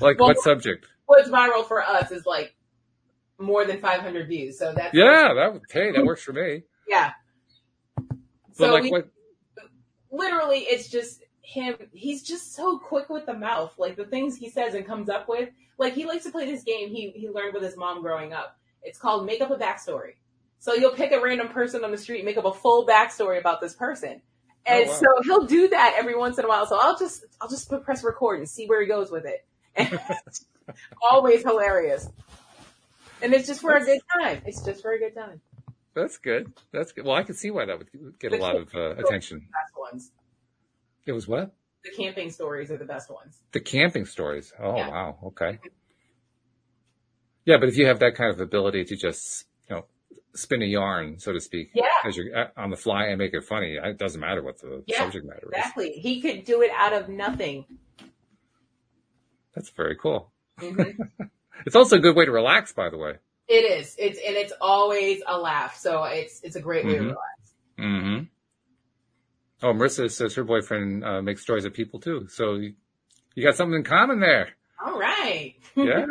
[0.00, 0.86] Like Well- what subject?
[1.06, 2.54] What's viral for us is like
[3.38, 4.58] more than 500 views.
[4.58, 6.62] So that's, Yeah, that hey, that works for me.
[6.88, 7.12] yeah.
[7.96, 8.16] But
[8.54, 9.08] So like we, what?
[10.10, 14.48] literally it's just him he's just so quick with the mouth like the things he
[14.48, 15.50] says and comes up with.
[15.76, 18.56] Like he likes to play this game he he learned with his mom growing up.
[18.82, 20.14] It's called make up a backstory.
[20.58, 23.60] So you'll pick a random person on the street make up a full backstory about
[23.60, 24.22] this person.
[24.66, 24.98] And Oh, wow.
[24.98, 26.66] so he'll do that every once in a while.
[26.66, 29.44] So i'll just i'll just put- press record and see where he goes with it.
[29.76, 30.46] And it's
[31.10, 32.08] always hilarious.
[33.20, 34.40] And it's just for a good time.
[34.46, 35.40] It's just for a good time.
[35.94, 36.52] That's good.
[36.72, 37.04] That's good.
[37.04, 39.46] Well, I can see why that would get a lot of uh, attention.
[41.06, 41.54] It was what?
[41.84, 44.52] the camping stories are the best ones The camping stories.
[44.58, 44.88] Oh Yeah.
[44.88, 45.18] wow.
[45.24, 45.58] Okay.
[47.44, 49.84] Yeah, but if you have that kind of ability to just, you know,
[50.34, 51.84] spin a yarn, so to speak, Yeah.
[52.06, 54.82] as you're uh, on the fly and make it funny, it doesn't matter what the
[54.86, 55.58] Yeah, subject matter is.
[55.58, 55.92] Exactly.
[55.92, 57.66] He could do it out of nothing.
[59.54, 60.32] That's very cool.
[60.60, 60.96] Mhm.
[61.66, 63.14] It's also a good way to relax, by the way.
[63.46, 63.94] it is.
[63.98, 65.76] It's and it's always a laugh.
[65.76, 66.98] So it's it's a great way Mhm.
[66.98, 67.54] to relax.
[67.78, 68.24] Mm-hmm.
[69.64, 72.28] Oh, Marissa says her boyfriend uh, makes stories of people too.
[72.28, 72.74] So you,
[73.34, 74.50] you got something in common there.
[74.84, 75.54] All right.
[75.74, 76.04] Yeah.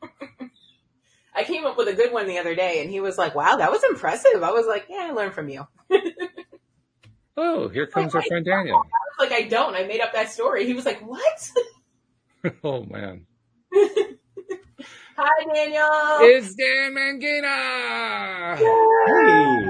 [1.34, 3.56] I came up with a good one the other day, and he was like, "Wow,
[3.56, 5.66] that was impressive." I was like, "Yeah, I learned from you."
[7.36, 8.78] oh, here comes our friend Daniel.
[8.78, 9.74] I was like, "I don't.
[9.74, 11.50] I made up that story." He was like, "What?"
[12.64, 13.26] oh man.
[15.20, 15.88] Hi, Daniel.
[16.22, 18.56] It's Dan Mangena.
[18.56, 19.67] Hey.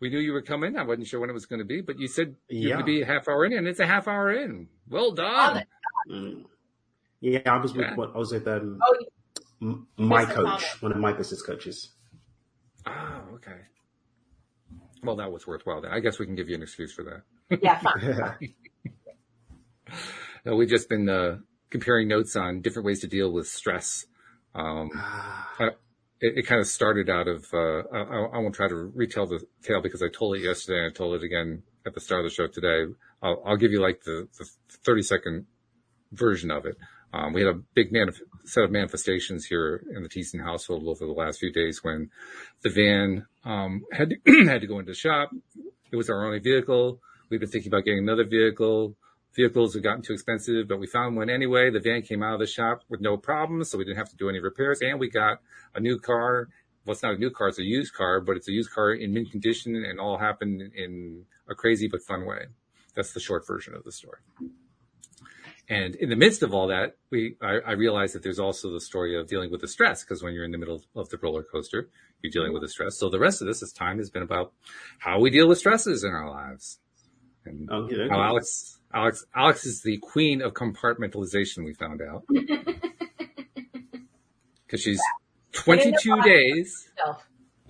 [0.00, 0.76] We knew you were coming.
[0.76, 2.74] I wasn't sure when it was going to be, but you said you're Yeah.
[2.76, 4.68] going to be a half hour in, and it's a half hour in.
[4.88, 5.64] Well done.
[6.08, 6.44] Mm.
[7.20, 7.94] Yeah, I was with Yeah.
[7.96, 8.96] what I was with um, Oh,
[9.60, 10.34] m- my Mr.
[10.34, 11.90] coach, one of my business coaches.
[12.86, 13.56] Oh, okay.
[15.02, 15.80] Well, that was worthwhile.
[15.80, 17.60] Then I guess we can give you an excuse for that.
[17.62, 18.54] yeah, fine.
[20.44, 21.38] No, we've just been uh,
[21.70, 24.06] comparing notes on different ways to deal with stress.
[24.54, 25.70] Um, Ah,
[26.20, 28.00] it, it kind of started out of, uh, I,
[28.34, 31.14] I- won't try to retell the tale because I told it yesterday and I told
[31.14, 32.92] it again at the start of the show today.
[33.22, 34.48] I'll, I'll give you like the, the
[34.84, 35.46] 30 second
[36.12, 36.76] version of it.
[37.12, 41.06] Um, we had a big manif- set of manifestations here in the Thiessen household over
[41.06, 42.10] the last few days when
[42.62, 45.30] the van, um, had to, had to go into the shop.
[45.90, 47.00] It was our only vehicle.
[47.30, 48.94] We've been thinking about getting another vehicle.
[49.34, 51.70] Vehicles have gotten too expensive, but we found one anyway.
[51.70, 54.16] The van came out of the shop with no problems, so we didn't have to
[54.16, 54.80] do any repairs.
[54.80, 55.40] And we got
[55.74, 56.48] a new car.
[56.84, 58.92] Well, it's not a new car; it's a used car, but it's a used car
[58.92, 62.46] in mint condition, and all happened in a crazy but fun way.
[62.94, 64.18] That's the short version of the story.
[65.70, 68.80] And in the midst of all that, we I, I realized that there's also the
[68.80, 71.42] story of dealing with the stress because when you're in the middle of the roller
[71.42, 71.90] coaster,
[72.22, 72.98] you're dealing with the stress.
[72.98, 74.52] So the rest of this, this time has been about
[74.98, 76.78] how we deal with stresses in our lives.
[77.44, 78.08] And oh, Okay, okay.
[78.08, 81.64] how Alex, Alex, Alex is the queen of compartmentalization.
[81.64, 82.24] We found out
[84.66, 85.00] because she's
[85.52, 86.88] 22 days.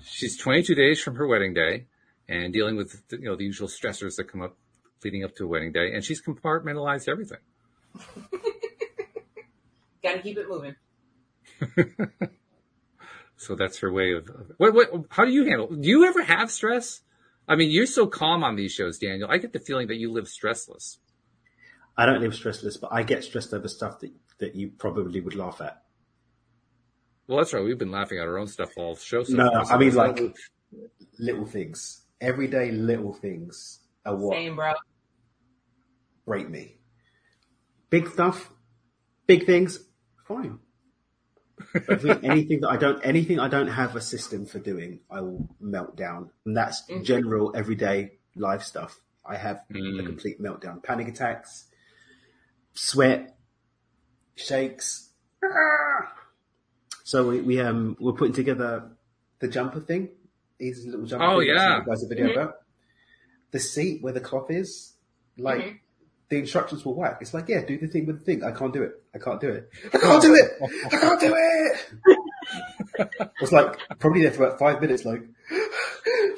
[0.03, 1.87] She's 22 days from her wedding day
[2.29, 4.57] and dealing with you know the usual stressors that come up
[5.05, 7.39] leading up to a wedding day, and she's compartmentalized everything.
[10.03, 10.77] Got to keep it moving.
[13.39, 14.75] So that's her way of what.
[14.75, 14.91] What?
[15.11, 15.69] How do you handle?
[15.69, 17.01] Do you ever have stress?
[17.47, 19.31] I mean, you're so calm on these shows, Daniel.
[19.31, 20.99] I get the feeling that you live stressless.
[21.99, 25.35] I don't live stressless, but I get stressed over stuff that, that you probably would
[25.35, 25.83] laugh at.
[27.27, 27.63] Well, that's right.
[27.63, 29.25] We've been laughing at our own stuff all show.
[29.25, 30.35] So No, far, I mean there's like
[31.19, 34.73] little things, everyday little things are what Same, bro.
[36.25, 36.77] break me.
[37.91, 38.51] Big stuff,
[39.27, 39.81] big things,
[40.27, 40.61] fine.
[41.87, 45.21] But think anything that I don't, anything I don't have a system for doing, I
[45.21, 47.03] will melt down, and that's Mhm.
[47.05, 49.01] general everyday life stuff.
[49.25, 50.07] I have a Mm.
[50.07, 51.67] complete meltdown, panic attacks,
[52.75, 53.37] sweat,
[54.35, 55.11] shakes.
[57.05, 58.91] So we, we um we're putting together
[59.41, 60.11] the jumper thing.
[60.59, 61.25] These little jumper.
[61.25, 61.77] Oh, thing yeah.
[61.77, 62.33] sent you guys a video Mhm.
[62.33, 62.55] about
[63.53, 64.93] the seat where the cloth is.
[65.39, 65.79] Like Mhm.
[66.29, 67.19] the instructions were whack.
[67.21, 68.45] It's like, yeah, do the thing with the thing.
[68.45, 68.93] I can't do it.
[69.15, 69.71] I can't do it.
[69.95, 70.51] I can't do it.
[70.87, 71.87] I can't do it.
[73.21, 75.23] I was like probably there for about five minutes, like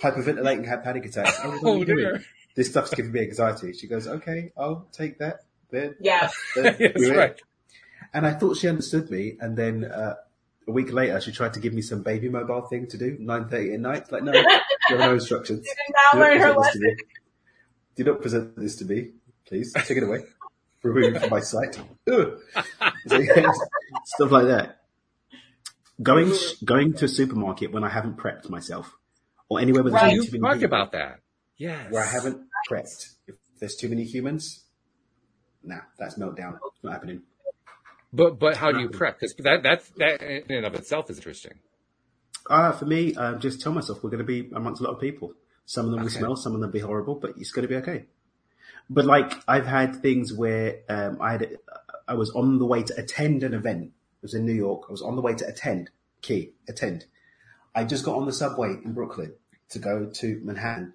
[0.03, 1.39] hyperventilating, had panic attacks.
[1.41, 1.99] I was like, what are you Oh, doing?
[1.99, 2.25] dear.
[2.55, 3.73] This stuff's giving me anxiety.
[3.73, 5.41] She goes, okay, I'll take that.
[5.71, 6.31] Then, Yeah.
[6.55, 7.17] then Yes, do it.
[7.17, 7.41] right.
[8.13, 9.37] And I thought she understood me.
[9.41, 10.17] And then uh,
[10.67, 13.75] a week later, she tried to give me some baby mobile thing to do, 9.30
[13.75, 14.13] at night.
[14.13, 14.45] Like, no, there
[14.93, 15.61] are no instructions.
[15.63, 16.83] Did not Do learn her present this to lesson.
[16.83, 16.97] me.
[17.97, 19.11] Do not present this to me,
[19.47, 19.73] please.
[19.75, 20.21] Take it away.
[20.83, 21.79] Remove it from my sight.
[22.11, 22.39] Ugh.
[23.07, 23.47] So, yeah,
[24.07, 24.81] Stuff like that.
[26.03, 26.33] Going
[26.65, 28.97] going to a supermarket when I haven't prepped myself,
[29.51, 30.13] or anywhere where there's Right.
[30.15, 31.21] only You too many talked about that.
[31.59, 31.93] Yes.
[31.93, 33.11] where I haven't prepped.
[33.27, 34.65] If there's too many humans,
[35.63, 36.57] nah, that's meltdown.
[36.57, 37.23] It's not happening.
[38.13, 39.21] But but how do you prep?
[39.21, 41.61] Because that that's that in and of itself is interesting.
[42.49, 45.01] Uh, for me, um, just tell myself we're going to be amongst a lot of
[45.01, 45.35] people.
[45.67, 46.19] Some of them will Okay.
[46.19, 48.07] smell, some of them will be horrible, but it's going to be okay.
[48.89, 51.59] But like, I've had things where um, I had,
[52.09, 53.85] I was on the way to attend an event.
[53.85, 54.87] It was in New York.
[54.89, 55.91] I was on the way to attend,
[56.23, 57.05] key, attend.
[57.73, 59.35] I just got on the subway in Brooklyn
[59.69, 60.95] to go to Manhattan.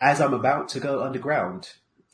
[0.00, 1.68] As I'm about to go underground,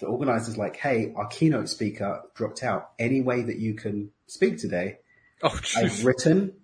[0.04, 2.90] the organizer's like, "Hey, our keynote speaker dropped out.
[2.98, 4.98] Any way that you can speak today?"
[5.42, 6.54] Oh, I've written,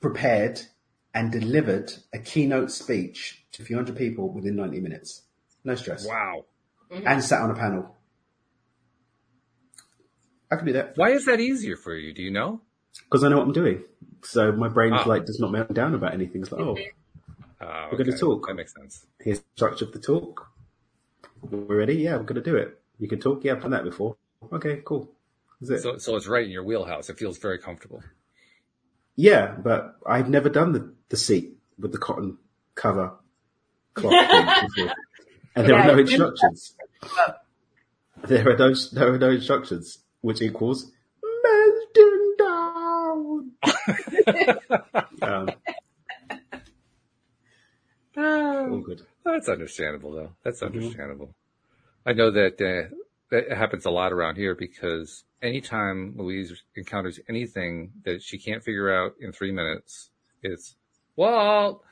[0.00, 0.60] prepared,
[1.14, 5.22] and delivered a keynote speech to a few hundred people within 90 minutes.
[5.64, 6.06] No stress.
[6.06, 6.44] wow.
[6.90, 7.96] And sat on a panel.
[10.50, 12.12] I can do that Why is that easier for you?
[12.14, 12.60] Do you know?
[13.04, 13.82] because I know what I'm doing.
[14.22, 15.04] So my brain Ah.
[15.06, 16.42] like does not melt down about anything.
[16.42, 16.76] It's like, oh,
[17.60, 18.46] Uh, We're gonna talk.
[18.46, 19.06] That makes sense.
[19.20, 20.50] here's the structure of the talk.
[21.42, 21.94] We're ready.
[21.94, 22.78] Yeah, we're going to do it.
[22.98, 23.44] You can talk.
[23.44, 24.16] Yeah, I've done that before.
[24.52, 25.10] Okay, cool.
[25.60, 25.82] That's it.
[25.82, 27.08] So so it's right in your wheelhouse.
[27.10, 28.02] It feels very comfortable.
[29.16, 32.38] Yeah, but I've never done the, the seat with the cotton
[32.74, 33.14] cover
[33.94, 34.94] cloth thing before.
[35.56, 36.74] And there are no instructions.
[38.24, 40.90] There are no there are no instructions, which equals
[41.44, 43.52] melting down.
[45.22, 45.50] um,
[48.16, 49.06] all good.
[49.26, 50.32] That's understandable, though.
[50.44, 50.76] That's Mm-hmm.
[50.78, 51.34] understandable.
[52.06, 52.94] I know that uh,
[53.30, 58.92] that happens a lot around here because anytime Louise encounters anything that she can't figure
[58.94, 60.10] out in three minutes,
[60.42, 60.76] it's
[61.16, 61.82] Walt,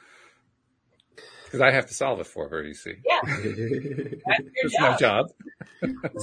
[1.44, 2.62] because I have to solve it for her.
[2.62, 3.20] You see, Yeah.
[3.26, 4.98] That's your it's my job.
[5.00, 5.26] job.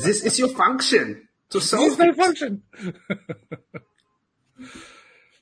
[0.04, 2.64] this is your function to It's solve my function.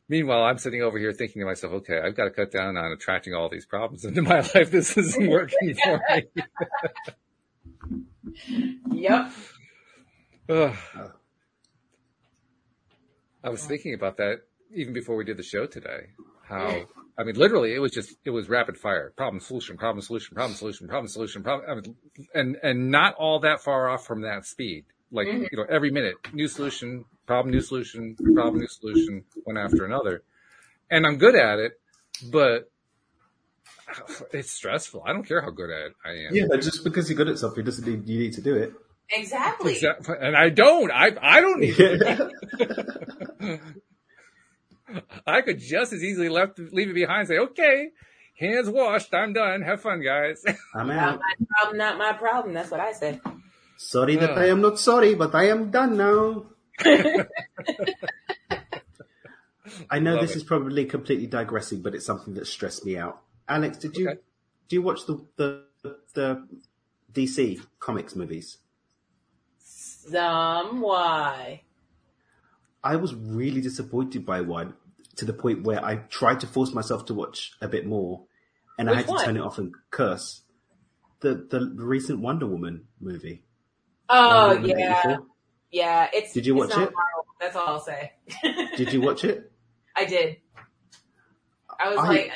[0.10, 2.92] Meanwhile, I'm sitting over here thinking to myself, okay, I've got to cut down on
[2.92, 4.72] attracting all these problems into my life.
[4.72, 6.24] This isn't working for me.
[8.92, 9.32] Yep.
[10.50, 10.76] Ugh.
[13.44, 14.42] I was thinking about that
[14.74, 16.08] even before we did the show today.
[16.44, 16.86] How,
[17.18, 19.14] I mean, literally, it was just, it was rapid fire.
[19.16, 21.70] Problem, solution, problem, solution, problem, solution, problem, solution, problem.
[21.70, 21.96] I mean,
[22.34, 24.86] and, and not all that far off from that speed.
[25.12, 25.48] Like, Mhm.
[25.52, 30.24] you know, every minute, new solution, problem, new solution, problem, new solution, one after another.
[30.90, 31.74] And I'm good at it,
[32.32, 32.72] but
[34.34, 35.04] it's stressful.
[35.06, 36.30] I don't care how good at I am.
[36.32, 38.74] Yeah, but just because you're good at something doesn't mean you need to do it.
[39.12, 39.74] Exactly.
[39.74, 40.16] Exactly.
[40.20, 40.92] And I don't.
[40.92, 42.32] I I don't need to.
[45.28, 47.90] I could just as easily left leave it behind and say, okay,
[48.40, 49.62] hands washed, I'm done.
[49.62, 50.44] Have fun, guys.
[50.76, 51.20] I'm Not out.
[51.20, 52.54] my problem, not my problem.
[52.56, 53.22] That's what I say.
[53.78, 54.38] Sorry that Ugh.
[54.40, 56.46] I am not sorry, but I am done now.
[59.90, 60.38] I know Love this it.
[60.38, 63.22] is probably completely digressing, but it's something that stressed me out.
[63.48, 64.20] Alex, did you Okay.
[64.68, 65.64] do you watch the the
[66.14, 66.48] the
[67.12, 68.58] DC comics movies?
[69.60, 71.64] Some why?
[72.84, 74.74] I was really disappointed by one
[75.18, 78.24] to the point where I tried to force myself to watch a bit more,
[78.78, 79.26] and I had to one?
[79.26, 80.42] turn it off and curse.
[81.20, 83.44] The the recent Wonder Woman movie.
[84.08, 85.26] Oh Wonder yeah, 84.
[85.72, 86.08] Yeah.
[86.14, 86.34] It's.
[86.34, 86.92] Did you watch it?
[87.40, 88.14] That's all I'll say.
[88.78, 89.52] Did you watch it?
[89.96, 90.38] I did.
[91.80, 92.32] I was I- like,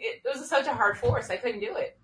[0.00, 1.30] it, it was such a hard force.
[1.30, 1.96] I couldn't do it.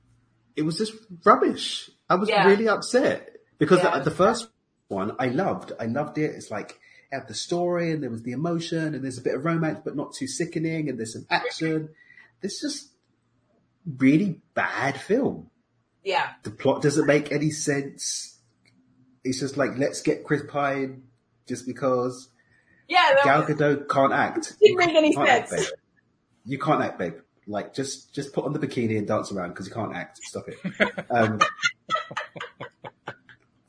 [0.56, 0.92] it was just
[1.24, 1.90] rubbish.
[2.08, 2.46] I was Yeah.
[2.46, 3.28] really upset
[3.58, 3.98] because Yeah.
[3.98, 4.48] the, the first
[4.88, 5.72] one I loved.
[5.80, 6.30] I loved it.
[6.32, 6.78] It's like
[7.10, 9.80] it had the story and there was the emotion and there's a bit of romance,
[9.84, 11.88] but not too sickening and there's some action.
[12.40, 12.90] This just
[13.98, 15.50] really bad film.
[16.04, 18.33] Yeah, The plot doesn't make any sense.
[19.24, 21.04] It's just like let's get Chris Pine
[21.48, 22.28] just because
[22.88, 23.14] yeah.
[23.16, 24.58] That Gal was, Gadot can't act.
[24.60, 25.66] didn't make any Can't act, sense.
[25.66, 25.78] babe.
[26.44, 27.14] You can't act, babe.
[27.46, 30.18] Like just just put on the bikini and dance around because you can't act.
[30.22, 30.58] Stop it.
[31.10, 31.38] Um,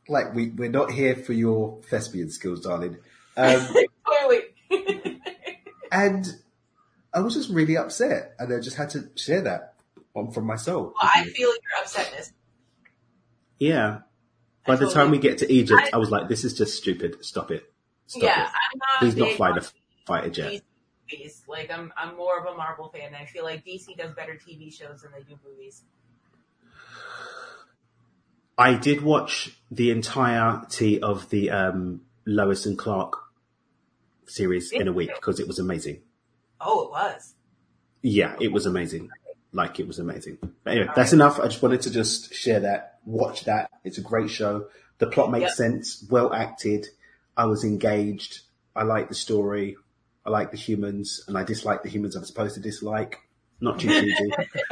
[0.08, 2.98] like we we're not here for your thespian skills, darling.
[3.38, 3.68] Um,
[4.04, 4.42] Clearly.
[5.92, 6.28] and
[7.14, 9.74] I was just really upset, and I just had to share that
[10.14, 10.94] on from my soul.
[11.02, 12.32] well, I feel your upsetness.
[13.60, 14.00] Yeah.
[14.66, 17.24] By the time we get to Egypt, I- I was like, "This is just stupid.
[17.24, 17.72] Stop it.
[18.08, 18.50] Stop yeah, it.
[18.50, 19.04] I'm not.
[19.04, 19.62] He's not flying a
[20.06, 20.62] fighter jet."
[21.12, 21.44] Movies.
[21.48, 23.14] Like I'm, I'm more of a Marvel fan.
[23.14, 25.84] I feel like DC does better TV shows than they do movies.
[28.58, 33.14] I did watch the entirety of the um, Lois and Clark
[34.26, 36.02] series in a week because it was amazing.
[36.60, 37.34] Oh, it was.
[38.02, 39.10] Yeah, it was amazing.
[39.52, 40.38] Like it was amazing.
[40.64, 41.40] But anyway, that's enough.
[41.40, 42.95] I just wanted to just share that.
[43.06, 43.70] Watch that.
[43.84, 44.68] It's a great show.
[44.98, 45.52] The plot makes Yep.
[45.54, 46.06] sense.
[46.10, 46.88] Well acted.
[47.38, 48.42] I was engaged.
[48.76, 49.76] I like the story.
[50.26, 53.20] I like the humans, and I dislike the humans I'm supposed to dislike.
[53.62, 54.32] Not too cheesy.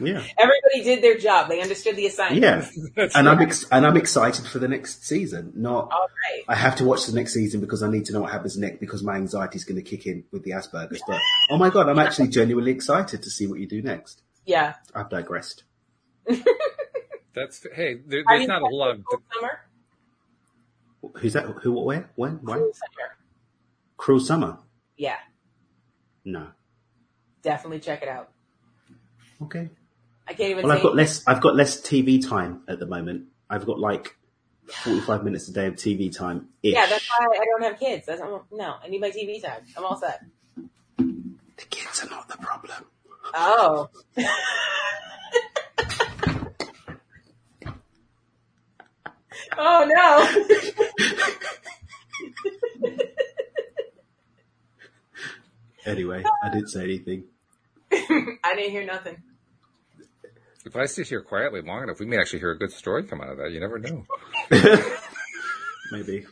[0.00, 1.48] yeah, Everybody did their job.
[1.48, 2.42] They understood the assignment.
[2.42, 3.08] yeah.
[3.14, 5.52] And I'm ex- and I'm excited for the next season.
[5.54, 6.42] Not All right.
[6.48, 8.80] I have to watch the next season because I need to know what happens next
[8.80, 11.02] because my anxiety is going to kick in with the Asperger's.
[11.06, 14.22] But oh my god, I'm actually genuinely excited to see what you do next.
[14.44, 14.74] Yeah.
[14.94, 15.62] I've digressed.
[17.36, 18.00] That's hey.
[18.06, 19.04] There, there's not a whole lot of.
[19.34, 19.60] Summer.
[21.16, 21.44] Who's that?
[21.44, 21.72] Who?
[21.72, 21.84] What?
[21.84, 22.10] Where?
[22.14, 22.32] When?
[22.42, 22.54] Why?
[22.54, 23.16] Cruel Summer.
[23.98, 24.58] Cruel Summer.
[24.96, 25.18] Yeah.
[26.24, 26.48] No.
[27.42, 28.30] Definitely check it out.
[29.42, 29.68] Okay.
[30.26, 31.22] I can't even Well, I've got less.
[31.28, 33.26] I've got less TV time at the moment.
[33.50, 34.16] I've got like
[34.68, 36.48] 45 minutes a day of TV time.
[36.62, 38.06] Yeah, that's why I don't have kids.
[38.06, 38.76] That's no.
[38.82, 39.60] I need my TV time.
[39.76, 40.24] I'm all set.
[40.96, 42.86] the kids are not the problem.
[43.34, 43.90] Oh.
[49.56, 51.12] oh no.
[55.86, 57.24] Anyway, I didn't say anything.
[57.92, 59.22] I didn't hear nothing.
[60.64, 63.20] If I sit here quietly long enough, we may actually hear a good story come
[63.20, 63.52] out of that.
[63.52, 64.04] You never know.
[65.92, 66.26] Maybe.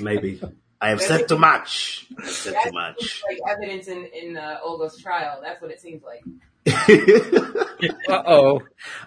[0.00, 0.40] Maybe.
[0.80, 2.08] I have said too much.
[2.18, 3.22] I have said too much.
[3.28, 5.38] like evidence in in uh, Olga's trial.
[5.40, 6.24] That's what it seems like.
[8.08, 8.60] Uh oh.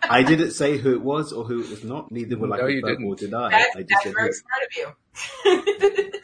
[0.03, 2.11] I didn't say who it was or who it was not.
[2.11, 3.19] Neither will No, I you confirm didn't.
[3.19, 3.49] deny.
[3.49, 6.11] That's, I just that's said very who- smart of you.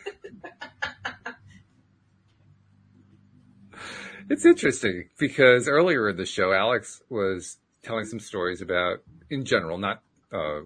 [4.29, 9.77] It's interesting because earlier in the show, Alex was telling some stories about, in general,
[9.77, 10.01] not,
[10.33, 10.61] uh,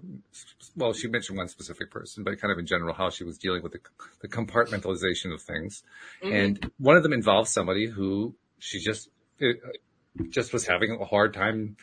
[0.76, 3.62] well, she mentioned one specific person, but kind of in general, how she was dealing
[3.62, 3.80] with the,
[4.22, 5.82] the compartmentalization of things.
[6.22, 6.32] Mhm.
[6.44, 9.58] And one of them involved somebody who she just, it,
[10.30, 11.76] just was having a hard time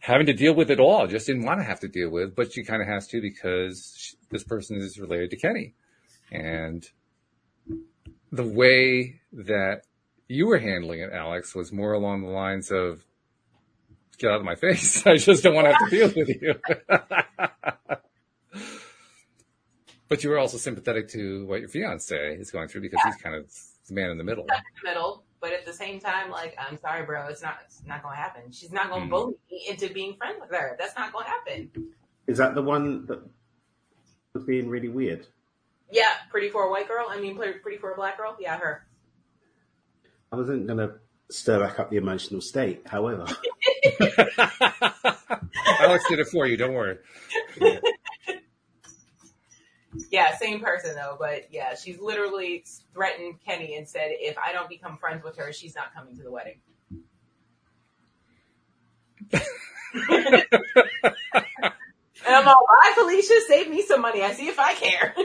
[0.00, 2.52] having to deal with it all, just didn't want to have to deal with, but
[2.52, 5.74] she kind of has to because she, this person is related to Kenny.
[6.30, 6.88] And
[8.30, 9.82] the way that
[10.28, 13.04] you were handling it, Alex, was more along the lines of,
[14.18, 15.06] get out of my face.
[15.06, 16.54] I just don't want to have to deal with you.
[20.08, 23.34] but you were also sympathetic to what your fiance is going through because he's kind
[23.34, 23.52] of
[23.88, 24.44] the man in the middle.
[24.44, 24.48] in
[24.82, 28.02] the middle, but at the same time, like, I'm sorry, bro, it's not, it's not
[28.02, 28.50] gonna happen.
[28.50, 29.10] She's not gonna Mm.
[29.10, 30.76] bully me into being friends with her.
[30.78, 31.70] That's not gonna happen.
[32.26, 33.20] Is that the one that
[34.32, 35.26] was being really weird?
[35.90, 37.06] Yeah, pretty for a white girl.
[37.08, 38.36] I mean, pretty pretty for a black girl.
[38.40, 38.86] Yeah, her.
[40.32, 40.98] I wasn't gonna
[41.30, 42.82] stir back up the emotional state.
[42.86, 43.26] However,
[45.80, 46.56] Alex did it for you.
[46.56, 46.98] Don't worry.
[47.60, 47.78] Yeah,
[50.40, 54.96] same person though, but yeah, she's literally threatened Kenny and said if I don't become
[54.98, 56.60] friends with her, she's not coming to the wedding.
[59.32, 59.42] and
[62.26, 64.22] I'm all, bye Felicia, save me some money.
[64.22, 65.14] I see if I care.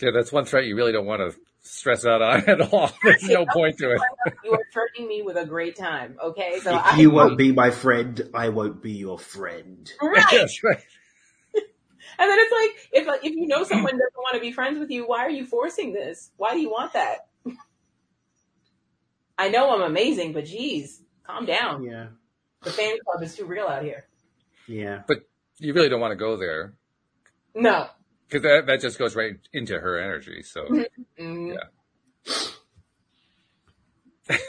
[0.00, 2.90] Yeah, that's one threat you really don't want to stress out on at all.
[3.02, 4.00] There's no point to it.
[4.44, 6.60] you are treating me with a great time, okay?
[6.60, 9.90] So if I, you won't be my friend, I won't be your friend.
[10.02, 10.24] right.
[10.32, 10.82] Yes, right.
[12.18, 14.90] And then it's like, if if you know someone doesn't want to be friends with
[14.90, 16.30] you, why are you forcing this?
[16.36, 17.26] Why do you want that?
[19.38, 21.82] I know I'm amazing, but geez, calm down.
[21.84, 22.06] Yeah,
[22.62, 24.06] The fan club is too real out here.
[24.66, 25.02] yeah.
[25.06, 25.24] But
[25.58, 26.74] you really don't want to go there
[27.54, 27.88] No.
[28.28, 30.42] because that, that just goes right into her energy.
[30.42, 30.66] So
[31.20, 31.54] Mm.
[34.28, 34.36] Yeah.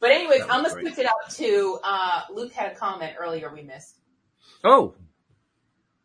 [0.00, 0.86] But anyways, I'm gonna great.
[0.94, 4.00] switch it out to uh, Luke had a comment earlier we missed.
[4.62, 4.94] oh,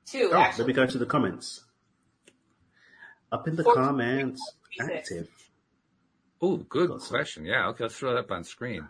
[0.09, 0.67] Two Oh, let actually.
[0.67, 1.65] me go to the comments.
[3.31, 4.41] Up in the Four- comments,
[4.77, 5.11] Forty-six.
[5.11, 5.29] active.
[6.41, 7.09] oh, good Got some.
[7.09, 7.45] question.
[7.45, 8.87] Yeah, okay, let's throw that up on screen.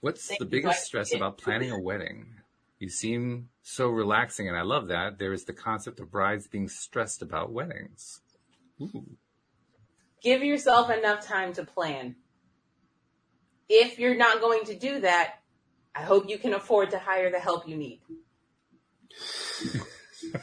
[0.00, 2.34] What's Thank the biggest stress about planning a wedding?
[2.78, 5.18] You seem so relaxing, and I love that.
[5.18, 8.20] There is the concept of brides being stressed about weddings.
[8.80, 9.04] Ooh.
[10.22, 12.14] Give yourself enough time to plan.
[13.68, 15.37] If you're not going to do that,
[15.98, 18.00] I hope you can afford to hire the help you need.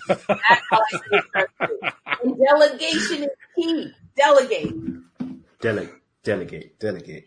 [0.07, 1.79] That's how I see it, personally.
[2.23, 3.93] And delegation is key.
[4.17, 4.73] Delegate.
[5.61, 5.93] Delegate,
[6.23, 7.25] delegate, delegate,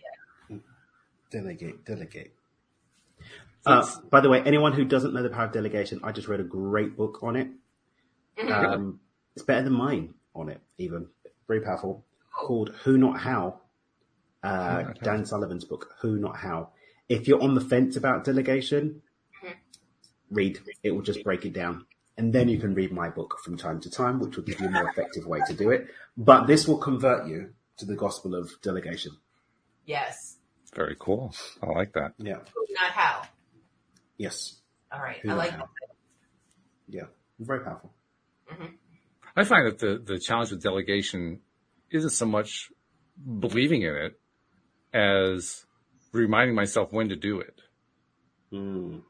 [1.31, 2.35] delegate, delegate.
[3.64, 6.41] Uh, by the way, anyone who doesn't know the power of delegation, I just read
[6.41, 7.49] a great book on it.
[8.51, 9.01] Um,
[9.35, 11.07] it's better than mine on it, even
[11.47, 12.05] very powerful.
[12.33, 13.61] Called "Who Not How."
[14.43, 15.03] Uh, Not How.
[15.03, 16.70] Dan Sullivan's book, "Who Not How."
[17.09, 19.03] If you're on the fence about delegation,
[19.45, 19.55] mm-hmm.
[20.31, 20.61] read.
[20.83, 21.87] It will just break it down,
[22.17, 24.67] and then you can read my book from time to time, which will give you
[24.67, 25.89] a more effective way to do it.
[26.17, 29.13] But this will convert you to the gospel of delegation.
[29.87, 30.37] Yes.
[30.75, 31.35] Very cool.
[31.63, 32.13] I like that.
[32.19, 32.39] Yeah.
[32.71, 33.23] Not how.
[34.19, 34.57] Yes.
[34.93, 35.17] All right.
[35.23, 35.59] Who I like how.
[35.59, 35.97] that.
[36.89, 37.05] Yeah.
[37.39, 37.93] Very powerful.
[38.53, 38.75] Mm-hmm.
[39.37, 41.41] I find that the, the challenge with delegation
[41.91, 42.71] isn't so much
[43.39, 44.21] believing in it
[44.93, 45.65] as
[46.13, 47.61] reminding myself when to do it.
[48.53, 49.03] Mm.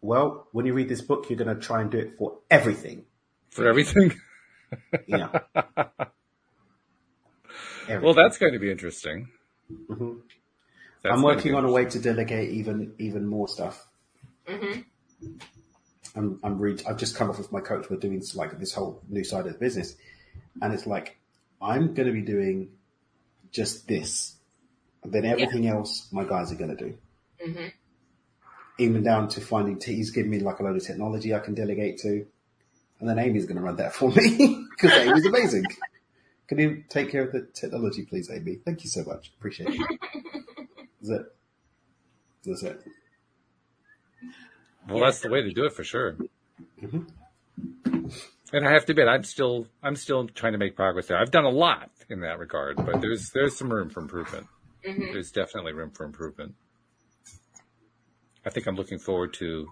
[0.00, 3.04] Well, when you read this book, you're going to try and do it for everything.
[3.50, 4.14] For everything.
[5.06, 5.30] Yeah.
[7.88, 8.02] Everything.
[8.02, 9.28] well, that's going to be interesting.
[9.88, 10.20] Mhm.
[11.04, 13.86] I'm working on a way to delegate even even more stuff.
[14.46, 14.80] hmm
[16.14, 17.88] I'm I'm re- I've just come off with my coach.
[17.88, 19.96] We're doing like this whole new side of the business,
[20.60, 21.18] and it's like
[21.62, 22.70] I'm going to be doing
[23.50, 24.37] just this, and
[25.12, 26.94] then everything else my guys are going to do.
[27.44, 27.66] hmm
[28.78, 29.78] Even down to finding.
[29.78, 32.26] T- he's giving me like a load of technology I can delegate to,
[33.00, 35.64] and then Amy's going to run that for me because Amy's amazing.
[36.48, 38.54] Can you take care of the technology, please, Amy?
[38.64, 39.30] Thank you so much.
[39.38, 40.00] Appreciate it.
[41.02, 41.22] Is it?
[42.42, 42.80] That's it.
[44.88, 46.16] Well, that's the way to do it for sure.
[46.82, 47.06] Mhm.
[48.50, 51.18] And I have to admit, I'm still, I'm still trying to make progress there.
[51.18, 54.46] I've done a lot in that regard, but there's, there's some room for improvement.
[54.84, 56.54] Hmm There's definitely room for improvement.
[58.46, 59.68] I think I'm looking forward to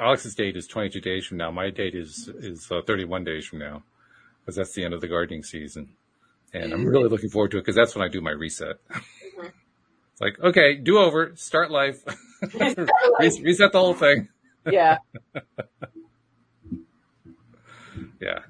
[0.00, 1.50] Alex's date is 22 days from now.
[1.50, 3.82] My date is is uh, 31 days from now,
[4.40, 5.88] because that's the end of the gardening season,
[6.52, 8.76] and I'm really looking forward to it because that's when I do my reset.
[10.12, 12.04] It's like, okay, do over, start life,
[12.54, 14.28] Re- reset the whole thing.
[14.70, 14.98] Yeah.
[18.20, 18.40] Yeah.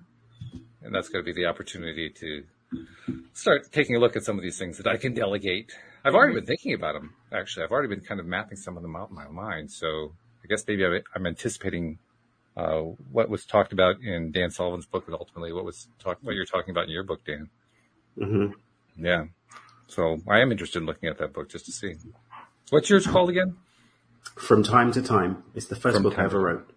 [0.83, 2.45] And that's going to be the opportunity to
[3.33, 5.73] start taking a look at some of these things that I can delegate.
[6.05, 7.65] I've already been thinking about them, actually.
[7.65, 9.71] I've already been kind of mapping some of them out in my mind.
[9.71, 11.99] So I guess maybe I'm anticipating
[12.57, 12.81] uh,
[13.13, 16.47] what was talked about in Dan Sullivan's book, but ultimately what was talk, what you're
[16.47, 17.51] talking about in your book, Dan.
[18.19, 18.47] hmm
[18.97, 19.25] Yeah.
[19.89, 21.95] So I am interested in looking at that book just to see.
[22.71, 23.57] What's yours called again?
[24.37, 26.73] From time to time, it's the first From book I ever wrote.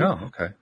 [0.00, 0.54] Oh, okay.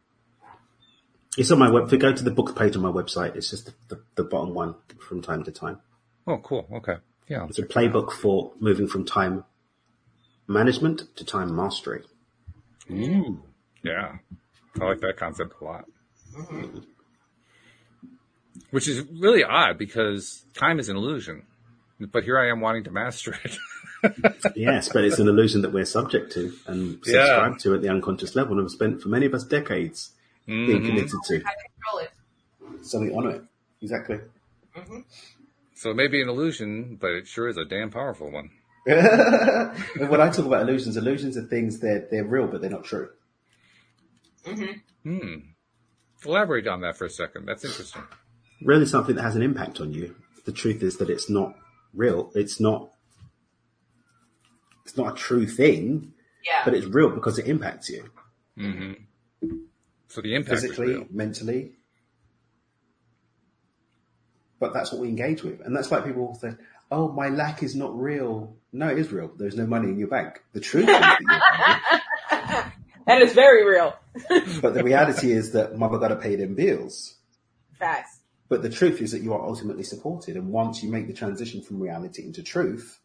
[1.36, 1.86] It's on my web.
[1.86, 4.24] If you go to the book page on my website, it's just the, the, the
[4.24, 4.74] bottom one.
[5.00, 5.80] From time to time,
[6.26, 6.66] Oh, cool.
[6.72, 6.96] Okay.
[7.28, 7.46] Yeah.
[7.48, 9.44] it's a playbook for moving from time
[10.46, 12.02] management to time mastery.
[12.90, 13.42] Ooh.
[13.82, 14.16] Yeah.
[14.80, 15.84] I like that concept a lot.
[18.70, 21.44] Which is really odd because time is an illusion.
[22.00, 23.56] But here I am wanting to master it.
[24.56, 27.24] yes, but it's an illusion that we're subject to and Yeah.
[27.24, 30.10] subscribe to at the unconscious level, and have spent for many of us decades
[30.46, 30.86] being Mhm.
[30.86, 31.36] committed to.
[31.36, 32.84] I control it.
[32.84, 33.44] So we honour it.
[33.80, 34.20] Exactly.
[34.74, 35.00] hmm
[35.74, 38.50] So it may be an illusion, but it sure is a damn powerful one.
[38.86, 43.08] when I talk about illusions, illusions are things that they're real, but they're not true.
[44.46, 44.64] hmm
[45.02, 45.34] Hmm.
[46.24, 47.46] Elaborate on that for a second.
[47.46, 48.02] That's interesting.
[48.62, 50.16] Really, something that has an impact on you.
[50.46, 51.54] The truth is that it's not
[51.92, 52.30] real.
[52.34, 52.90] It's not.
[54.86, 56.12] It's not a true thing,
[56.46, 56.62] Yeah.
[56.64, 58.10] but it's real because it impacts you
[58.56, 58.92] hmm
[60.08, 61.06] So the impact is physically, real.
[61.10, 61.72] mentally.
[64.64, 66.52] But that's what we engage with, and that's like people say,
[66.90, 69.30] "Oh, my lack is not real." No, it is real.
[69.36, 70.42] There's no money in your bank.
[70.54, 72.72] The truth is that
[73.06, 73.94] that is very real.
[74.62, 77.16] But the reality is that mother got to pay them bills.
[77.78, 78.20] Facts.
[78.48, 80.34] But the truth is that you are ultimately supported.
[80.34, 83.00] And once you make the transition from reality into truth,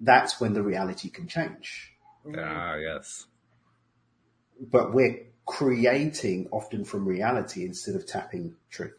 [0.00, 1.92] that's when the reality can change.
[2.38, 3.26] Ah, yes.
[4.58, 8.94] But we're creating often from reality instead of tapping truth.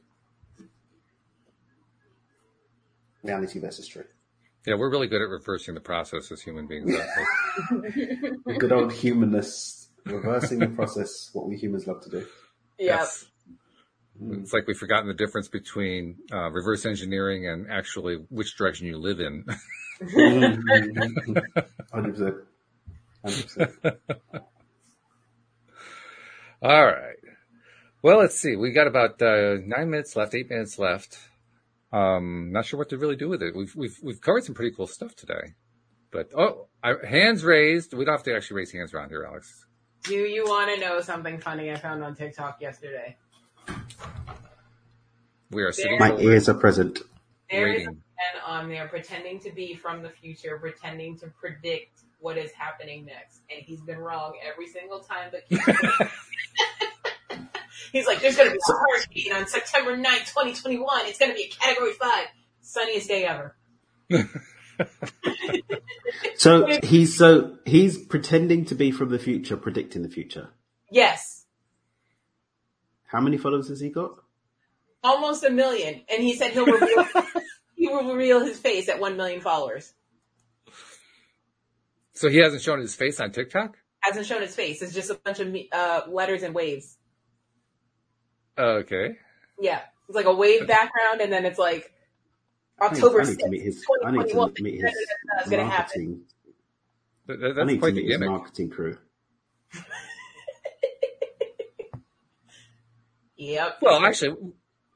[3.23, 4.07] Reality versus truth.
[4.65, 6.93] Yeah, we're really good at reversing the process as human beings.
[6.93, 8.45] aren't?
[8.59, 12.25] Good old humanness, reversing the process, what we humans love to do.
[12.77, 12.97] Yeah.
[12.97, 13.25] Yes.
[14.31, 18.97] It's like we've forgotten the difference between uh, reverse engineering and actually which direction you
[18.97, 19.45] live in.
[20.01, 22.41] 100%.
[23.25, 23.97] 100%.
[26.61, 27.15] All right.
[28.01, 28.57] Well, let's see.
[28.57, 31.17] We got about uh, nine minutes left, eight minutes left.
[31.91, 33.55] Um, not sure what to really do with it.
[33.55, 35.55] We've we've we've covered some pretty cool stuff today.
[36.11, 37.93] But oh, I, hands raised.
[37.93, 39.65] We don't have to actually raise hands around here, Alex.
[40.03, 43.17] Do you want to know something funny I found on TikTok yesterday?
[45.51, 46.99] We are sitting My ears are present.
[47.49, 47.97] There is a man
[48.45, 53.41] on there pretending to be from the future, pretending to predict what is happening next,
[53.49, 55.31] and he's been wrong every single time.
[55.31, 55.65] But keeps-
[57.91, 61.05] he's like, "There's going to be a hurricane on September 9th, 2021.
[61.05, 62.27] It's going to be a Category Five,
[62.61, 63.55] sunniest day ever."
[66.37, 70.49] So he's so he's pretending to be from the future, predicting the future.
[70.89, 71.45] Yes,
[73.07, 74.11] How many followers has he got?
[75.03, 77.05] almost a million, and he said he'll reveal
[77.75, 79.93] he will reveal his face at one million followers.
[82.13, 83.77] So he hasn't shown his face on TikTok.
[83.99, 84.81] Hasn't shown his face.
[84.81, 86.97] It's just a bunch of uh, letters and waves.
[88.59, 89.15] Oh, okay.
[89.59, 91.91] Yeah, it's like a wave background, and then it's like
[92.79, 93.85] I need, October I need to 6th, meet his.
[94.05, 94.53] I need to 2021.
[94.59, 94.93] meet his
[95.37, 95.71] That's gonna happen.
[96.03, 96.21] marketing.
[97.27, 98.97] That, that- I that's need to quite the meet his marketing crew.
[103.37, 103.77] Yep.
[103.81, 104.35] Well, actually,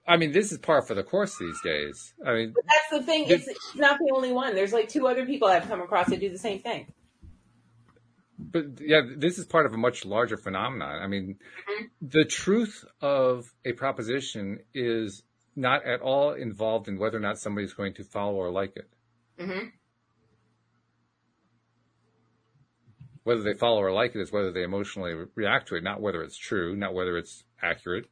[0.05, 2.13] I mean, this is par for the course these days.
[2.25, 3.25] I mean, But that's the thing.
[3.29, 4.53] It's, it's not the only one.
[4.53, 6.87] There's like two other people I've come across that do the same thing.
[8.53, 11.01] But yeah, this is part of a much larger phenomenon.
[11.01, 11.89] I mean, Mhm.
[12.01, 15.23] the truth of a proposition is
[15.55, 18.89] not at all involved in whether or not somebody's going to follow or like it.
[19.37, 19.67] hmm
[23.23, 26.21] Whether they follow or like it is whether they emotionally react to it, not whether
[26.23, 28.05] it's true, not whether it's accurate.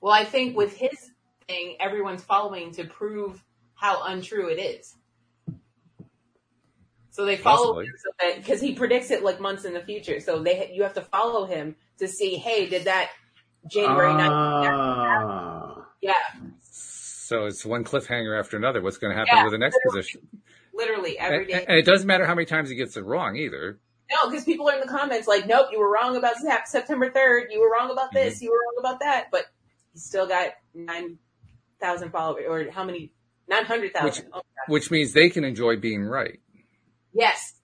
[0.00, 1.12] Well, I think with his
[1.48, 3.42] thing, everyone's following to prove
[3.74, 4.96] how untrue it is.
[7.12, 7.84] So they follow Possibly.
[7.86, 10.18] him so that because he predicts it like months in the future.
[10.18, 13.10] So they you have to follow him to see, hey, did that
[13.70, 14.30] January 9th?
[14.32, 16.14] Ah, Yeah,
[16.62, 18.80] So it's one cliffhanger after another.
[18.82, 20.00] What's going to happen Yeah, with the next literally.
[20.02, 20.28] position?
[20.74, 21.64] literally every And, day.
[21.68, 23.78] and it doesn't matter how many times he gets it wrong either.
[24.10, 26.34] No, because people are in the comments like, nope, you were wrong about
[26.66, 27.44] September 3rd.
[27.50, 28.40] You were wrong about this.
[28.42, 29.26] You were wrong about that.
[29.30, 29.44] But
[29.92, 32.44] he's still got 9,000 followers.
[32.48, 33.12] Or how many?
[33.48, 34.26] 900,000.
[34.32, 36.40] Oh, Which means they can enjoy being right.
[37.12, 37.54] Yes.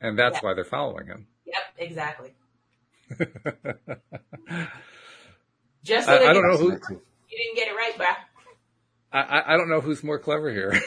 [0.00, 1.26] And that's why they're following him.
[1.46, 2.34] Yep, exactly.
[5.82, 6.78] Just so I- I don't know who- You
[7.38, 8.16] didn't get it right, bruh.
[9.12, 10.72] I, I- I don't know who's more clever here.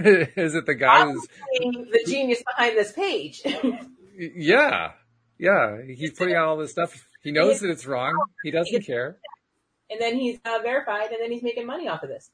[0.00, 1.26] Is it the guy who's,
[1.60, 3.42] the genius behind this page.
[4.16, 4.92] yeah,
[5.38, 7.06] yeah, he's putting out all this stuff.
[7.22, 8.14] He knows that it's wrong.
[8.42, 9.18] He doesn't care.
[9.90, 12.30] and then he's uh, verified, and then he's making money off of this.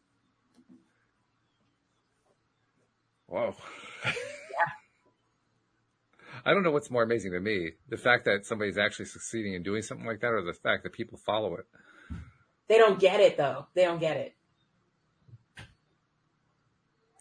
[3.26, 3.56] Whoa.
[6.44, 9.64] I don't know what's more amazing to me, the fact that somebody's actually succeeding in
[9.64, 11.66] doing something like that or the fact that people follow it.
[12.68, 13.66] They don't get it, though.
[13.74, 14.34] They don't get it.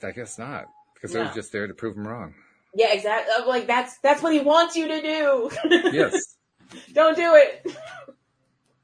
[0.04, 1.24] I guess not because No.
[1.24, 2.36] they're just there to prove him wrong.
[2.76, 3.34] Yeah, exactly.
[3.36, 5.50] I'm uh, like, that's that's what he wants you to do.
[5.92, 6.36] Yes.
[6.94, 7.76] don't do it.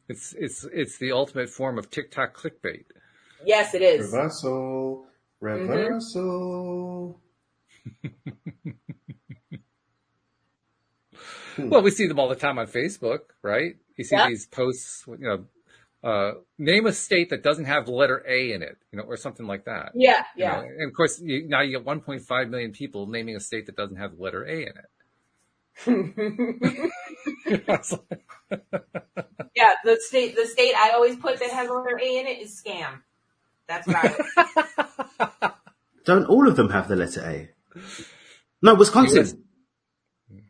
[0.07, 2.85] It's, it's, it's the ultimate form of TikTok clickbait.
[3.45, 4.11] Yes, it is.
[4.11, 5.05] Reversal,
[5.41, 5.69] mm-hmm.
[5.69, 7.19] reversal.
[11.57, 13.75] Well, we see them all the time on Facebook, right?
[13.97, 14.27] You see Yeah.
[14.27, 15.45] these posts, you know,
[16.03, 19.17] uh, name a state that doesn't have the letter A in it, you know, or
[19.17, 19.91] something like that.
[19.93, 20.51] Yeah, you yeah.
[20.53, 20.61] know.
[20.61, 23.97] And of course, you, now you get 1.5 million people naming a state that doesn't
[23.97, 24.89] have the letter A in it.
[29.55, 32.39] yeah, the state the state I always put that has a letter A in it
[32.39, 33.01] is scam.
[33.67, 35.51] That's what I
[36.05, 37.49] Don't all of them have the letter A?
[38.61, 39.43] No, Wisconsin.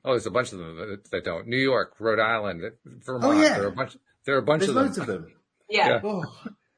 [0.06, 1.48] Oh, there's a bunch of them that, that don't.
[1.48, 3.24] New York, Rhode Island, Vermont.
[3.24, 3.56] Oh, yeah.
[3.56, 3.98] There are a bunch.
[4.26, 4.84] There are a bunch There's of them.
[4.86, 5.28] loads of them.
[5.70, 5.88] Yeah.
[5.88, 6.00] Yeah.
[6.04, 6.26] Oh,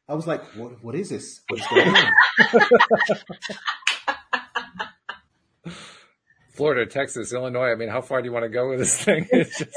[0.08, 1.42] I was like, what, what is this?
[1.50, 2.12] What's going on?
[6.54, 7.72] Florida, Texas, Illinois.
[7.72, 9.28] I mean, how far do you want to go with this thing?
[9.32, 9.74] It's just,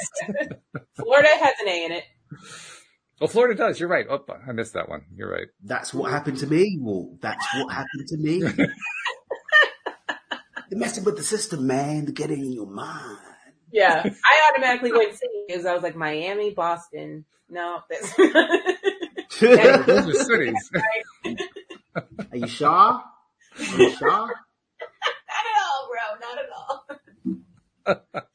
[0.97, 2.05] Florida has an A in it.
[3.19, 3.81] well, Florida does.
[3.81, 4.05] You're right.
[4.11, 5.07] Oh, I missed that one.
[5.15, 5.47] You're right.
[5.65, 7.21] That's what happened to me, Walt.
[7.23, 8.43] That's what happened to me.
[10.69, 12.05] They're messing with the system, man.
[12.05, 13.19] They're getting in your mind.
[13.73, 14.03] Yeah.
[14.25, 17.25] I automatically went C because I was like Miami, Boston.
[17.49, 18.17] No, that's
[19.41, 20.71] Those are cities.
[21.95, 22.71] Are you sure?
[22.71, 23.03] Are
[23.59, 24.11] you sure?
[24.11, 26.05] Not at all, bro.
[26.21, 26.51] Not at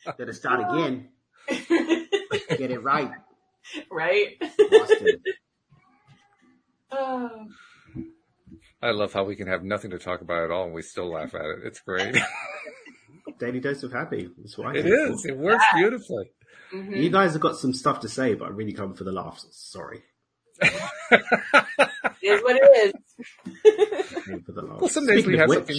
[0.08, 0.16] all.
[0.18, 1.10] Better start again.
[1.48, 3.12] Get it right,
[3.92, 4.40] right?
[4.40, 5.24] Boston.
[6.92, 7.48] Oh.
[8.82, 11.12] I love how we can have nothing to talk about at all and we still
[11.12, 11.60] laugh at it.
[11.66, 12.16] It's great.
[13.40, 14.30] Daily dose of happy.
[14.38, 15.26] That's what I It think.
[15.26, 16.32] It works beautifully.
[16.74, 16.98] Mhm.
[17.04, 19.46] You guys have got some stuff to say, but I'm really come for the laughs.
[19.52, 20.04] Sorry.
[22.24, 22.94] It is what it
[23.66, 24.24] is.
[24.26, 24.80] Came for the laughs.
[24.82, 25.78] Well, some days Speaking we have which, something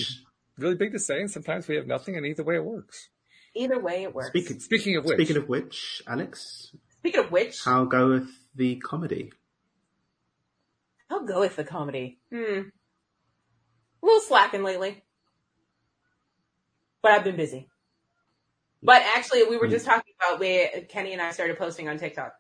[0.59, 3.09] really big to say and sometimes we have nothing and either way it works.
[3.55, 4.29] Either way, it works.
[4.29, 8.27] Speaking, Speaking of which, speaking of which, Alex, Speaking of which, how goeth
[8.57, 9.33] the comedy?
[11.11, 12.19] I'll go with the comedy.
[12.33, 12.61] Hmm.
[14.03, 15.03] A little slacking lately.
[17.03, 17.69] But I've been busy.
[18.83, 22.35] But actually, we were just talking about where Kenny and I started posting on TikTok.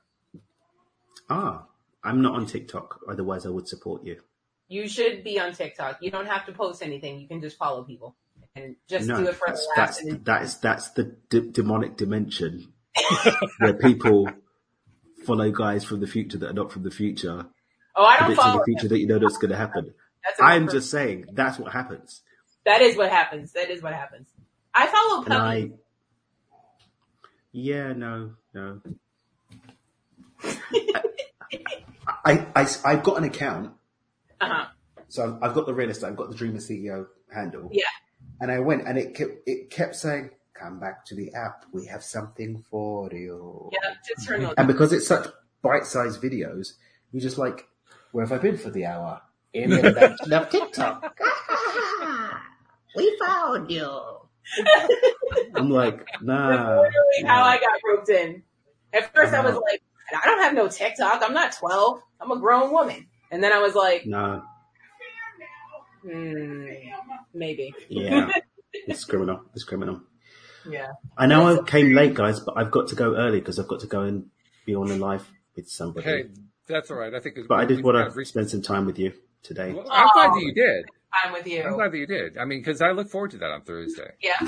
[1.30, 1.66] Ah,
[2.02, 3.00] I'm not on TikTok.
[3.08, 4.20] Otherwise, I would support you.
[4.68, 5.98] You should be on TikTok.
[6.00, 7.20] You don't have to post anything.
[7.20, 8.16] You can just follow people
[8.56, 11.96] and just no, do it for that's the that's and- that's that's the d- demonic
[11.96, 12.72] dimension
[13.60, 14.28] where people
[15.24, 17.46] follow guys from the future that are not from the future,
[17.94, 18.58] Oh, I don't follow.
[18.58, 19.94] the future that you know that's going to happen.
[20.40, 22.22] I'm just saying that's what happens,
[22.64, 23.52] That is what happens.
[23.52, 24.28] That is what happens.
[24.74, 25.34] I follow Puppy.
[25.34, 25.70] I.
[27.52, 28.80] Yeah, no, no.
[32.24, 33.72] I, I, I've got an account,
[34.40, 34.66] Uh-huh.
[35.08, 37.68] so I've got the real estate, I've got the Dreamer CEO handle.
[37.72, 37.84] Yeah.
[38.40, 41.64] And I went and it kept, it kept saying, come back to the app.
[41.72, 43.70] We have something for you.
[43.72, 44.54] Yeah, just turn those.
[44.56, 45.28] And because it's such
[45.62, 46.72] bite-sized videos,
[47.12, 47.66] you're just like,
[48.12, 49.20] where have I been for the hour?
[49.54, 51.18] In the dimension of TikTok.
[52.96, 53.90] we found you.
[55.54, 56.48] I'm like, nah.
[56.48, 57.42] literally how.
[57.42, 58.42] I got roped in.
[58.92, 59.82] At first, I was like,
[60.22, 61.22] I don't have no TikTok.
[61.22, 62.00] I'm not 12.
[62.20, 63.06] I'm a grown woman.
[63.30, 64.42] And then I was like, Nah,
[66.02, 66.66] hmm,
[67.34, 67.74] maybe.
[67.88, 68.30] yeah.
[68.86, 69.42] It's criminal.
[69.54, 70.00] It's criminal.
[70.68, 70.92] Yeah.
[71.16, 73.80] I know I came late, guys, but I've got to go early because I've got
[73.80, 74.30] to go and
[74.64, 76.06] be on a live with somebody.
[76.06, 76.24] hey,
[76.66, 77.12] that's all right.
[77.12, 77.36] I think.
[77.46, 79.12] but I did want to spend some time with you
[79.42, 79.72] today.
[79.72, 80.84] Well, I'm glad that you did.
[81.24, 81.62] I'm with you.
[81.62, 82.38] I'm glad that you did.
[82.38, 84.12] I mean, because I look forward to that on Thursday.
[84.22, 84.38] Yeah.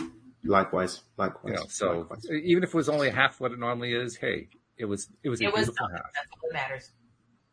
[0.44, 1.52] Likewise, likewise.
[1.52, 2.26] You know, so likewise.
[2.30, 5.40] even if it was only half what it normally is, hey, it was it was
[5.40, 5.96] a It was beautiful something.
[5.96, 6.06] half.
[6.14, 6.90] That's all that matters.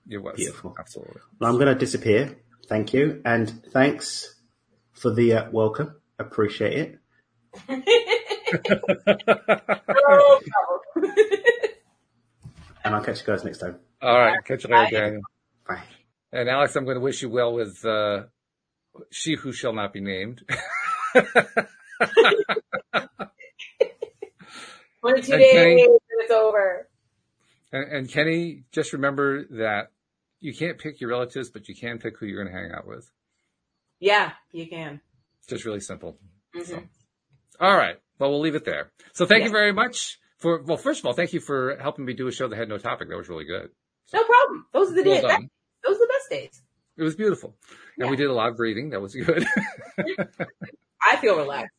[0.10, 0.76] It was Beautiful.
[0.80, 1.22] absolutely.
[1.39, 2.36] Well, I'm going to disappear.
[2.68, 4.36] Thank you, and thanks
[4.94, 5.96] for the uh, welcome.
[6.20, 6.98] Appreciate it.
[10.08, 10.39] No.
[12.84, 13.78] And I'll catch you guys next time.
[14.02, 14.89] All right, catch you later, Bye.
[15.00, 15.22] Daniel.
[15.68, 15.84] Bye.
[16.34, 18.24] And Alex, I'm going to wish you well with uh,
[19.12, 20.44] she who shall not be named.
[25.02, 26.88] 22 And days Kenny- and it's over.
[27.72, 29.92] and, and Kenny, just remember that
[30.40, 32.88] you can't pick your relatives, but you can pick who you're going to hang out
[32.88, 33.10] with.
[34.00, 35.02] Yeah, you can.
[35.40, 36.18] It's just really simple.
[36.56, 36.66] Mhm.
[36.66, 36.84] So,
[37.60, 37.98] all right.
[38.20, 38.92] Well, we'll leave it there.
[39.14, 42.14] So thank you very much for, well, first of all, thank you for helping me
[42.14, 43.10] do a show that had no topic.
[43.10, 43.70] That was really good.
[44.14, 44.66] No problem.
[44.74, 45.48] Those are the Well days.
[45.84, 46.62] Those are the best days.
[46.98, 47.56] It was beautiful.
[47.98, 48.90] And we did a lot of breathing.
[48.92, 49.46] That was good.
[51.02, 51.74] I feel relaxed.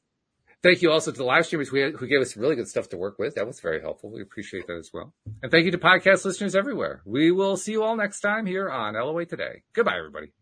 [0.63, 2.97] thank you also to the live streamers who, who gave us really good stuff to
[2.97, 3.35] work with.
[3.37, 4.11] That was very helpful.
[4.11, 5.13] We appreciate that as well.
[5.43, 7.03] And thank you to podcast listeners everywhere.
[7.05, 9.63] We will see you all next time here on LOA Today.
[9.75, 10.33] Goodbye, everybody.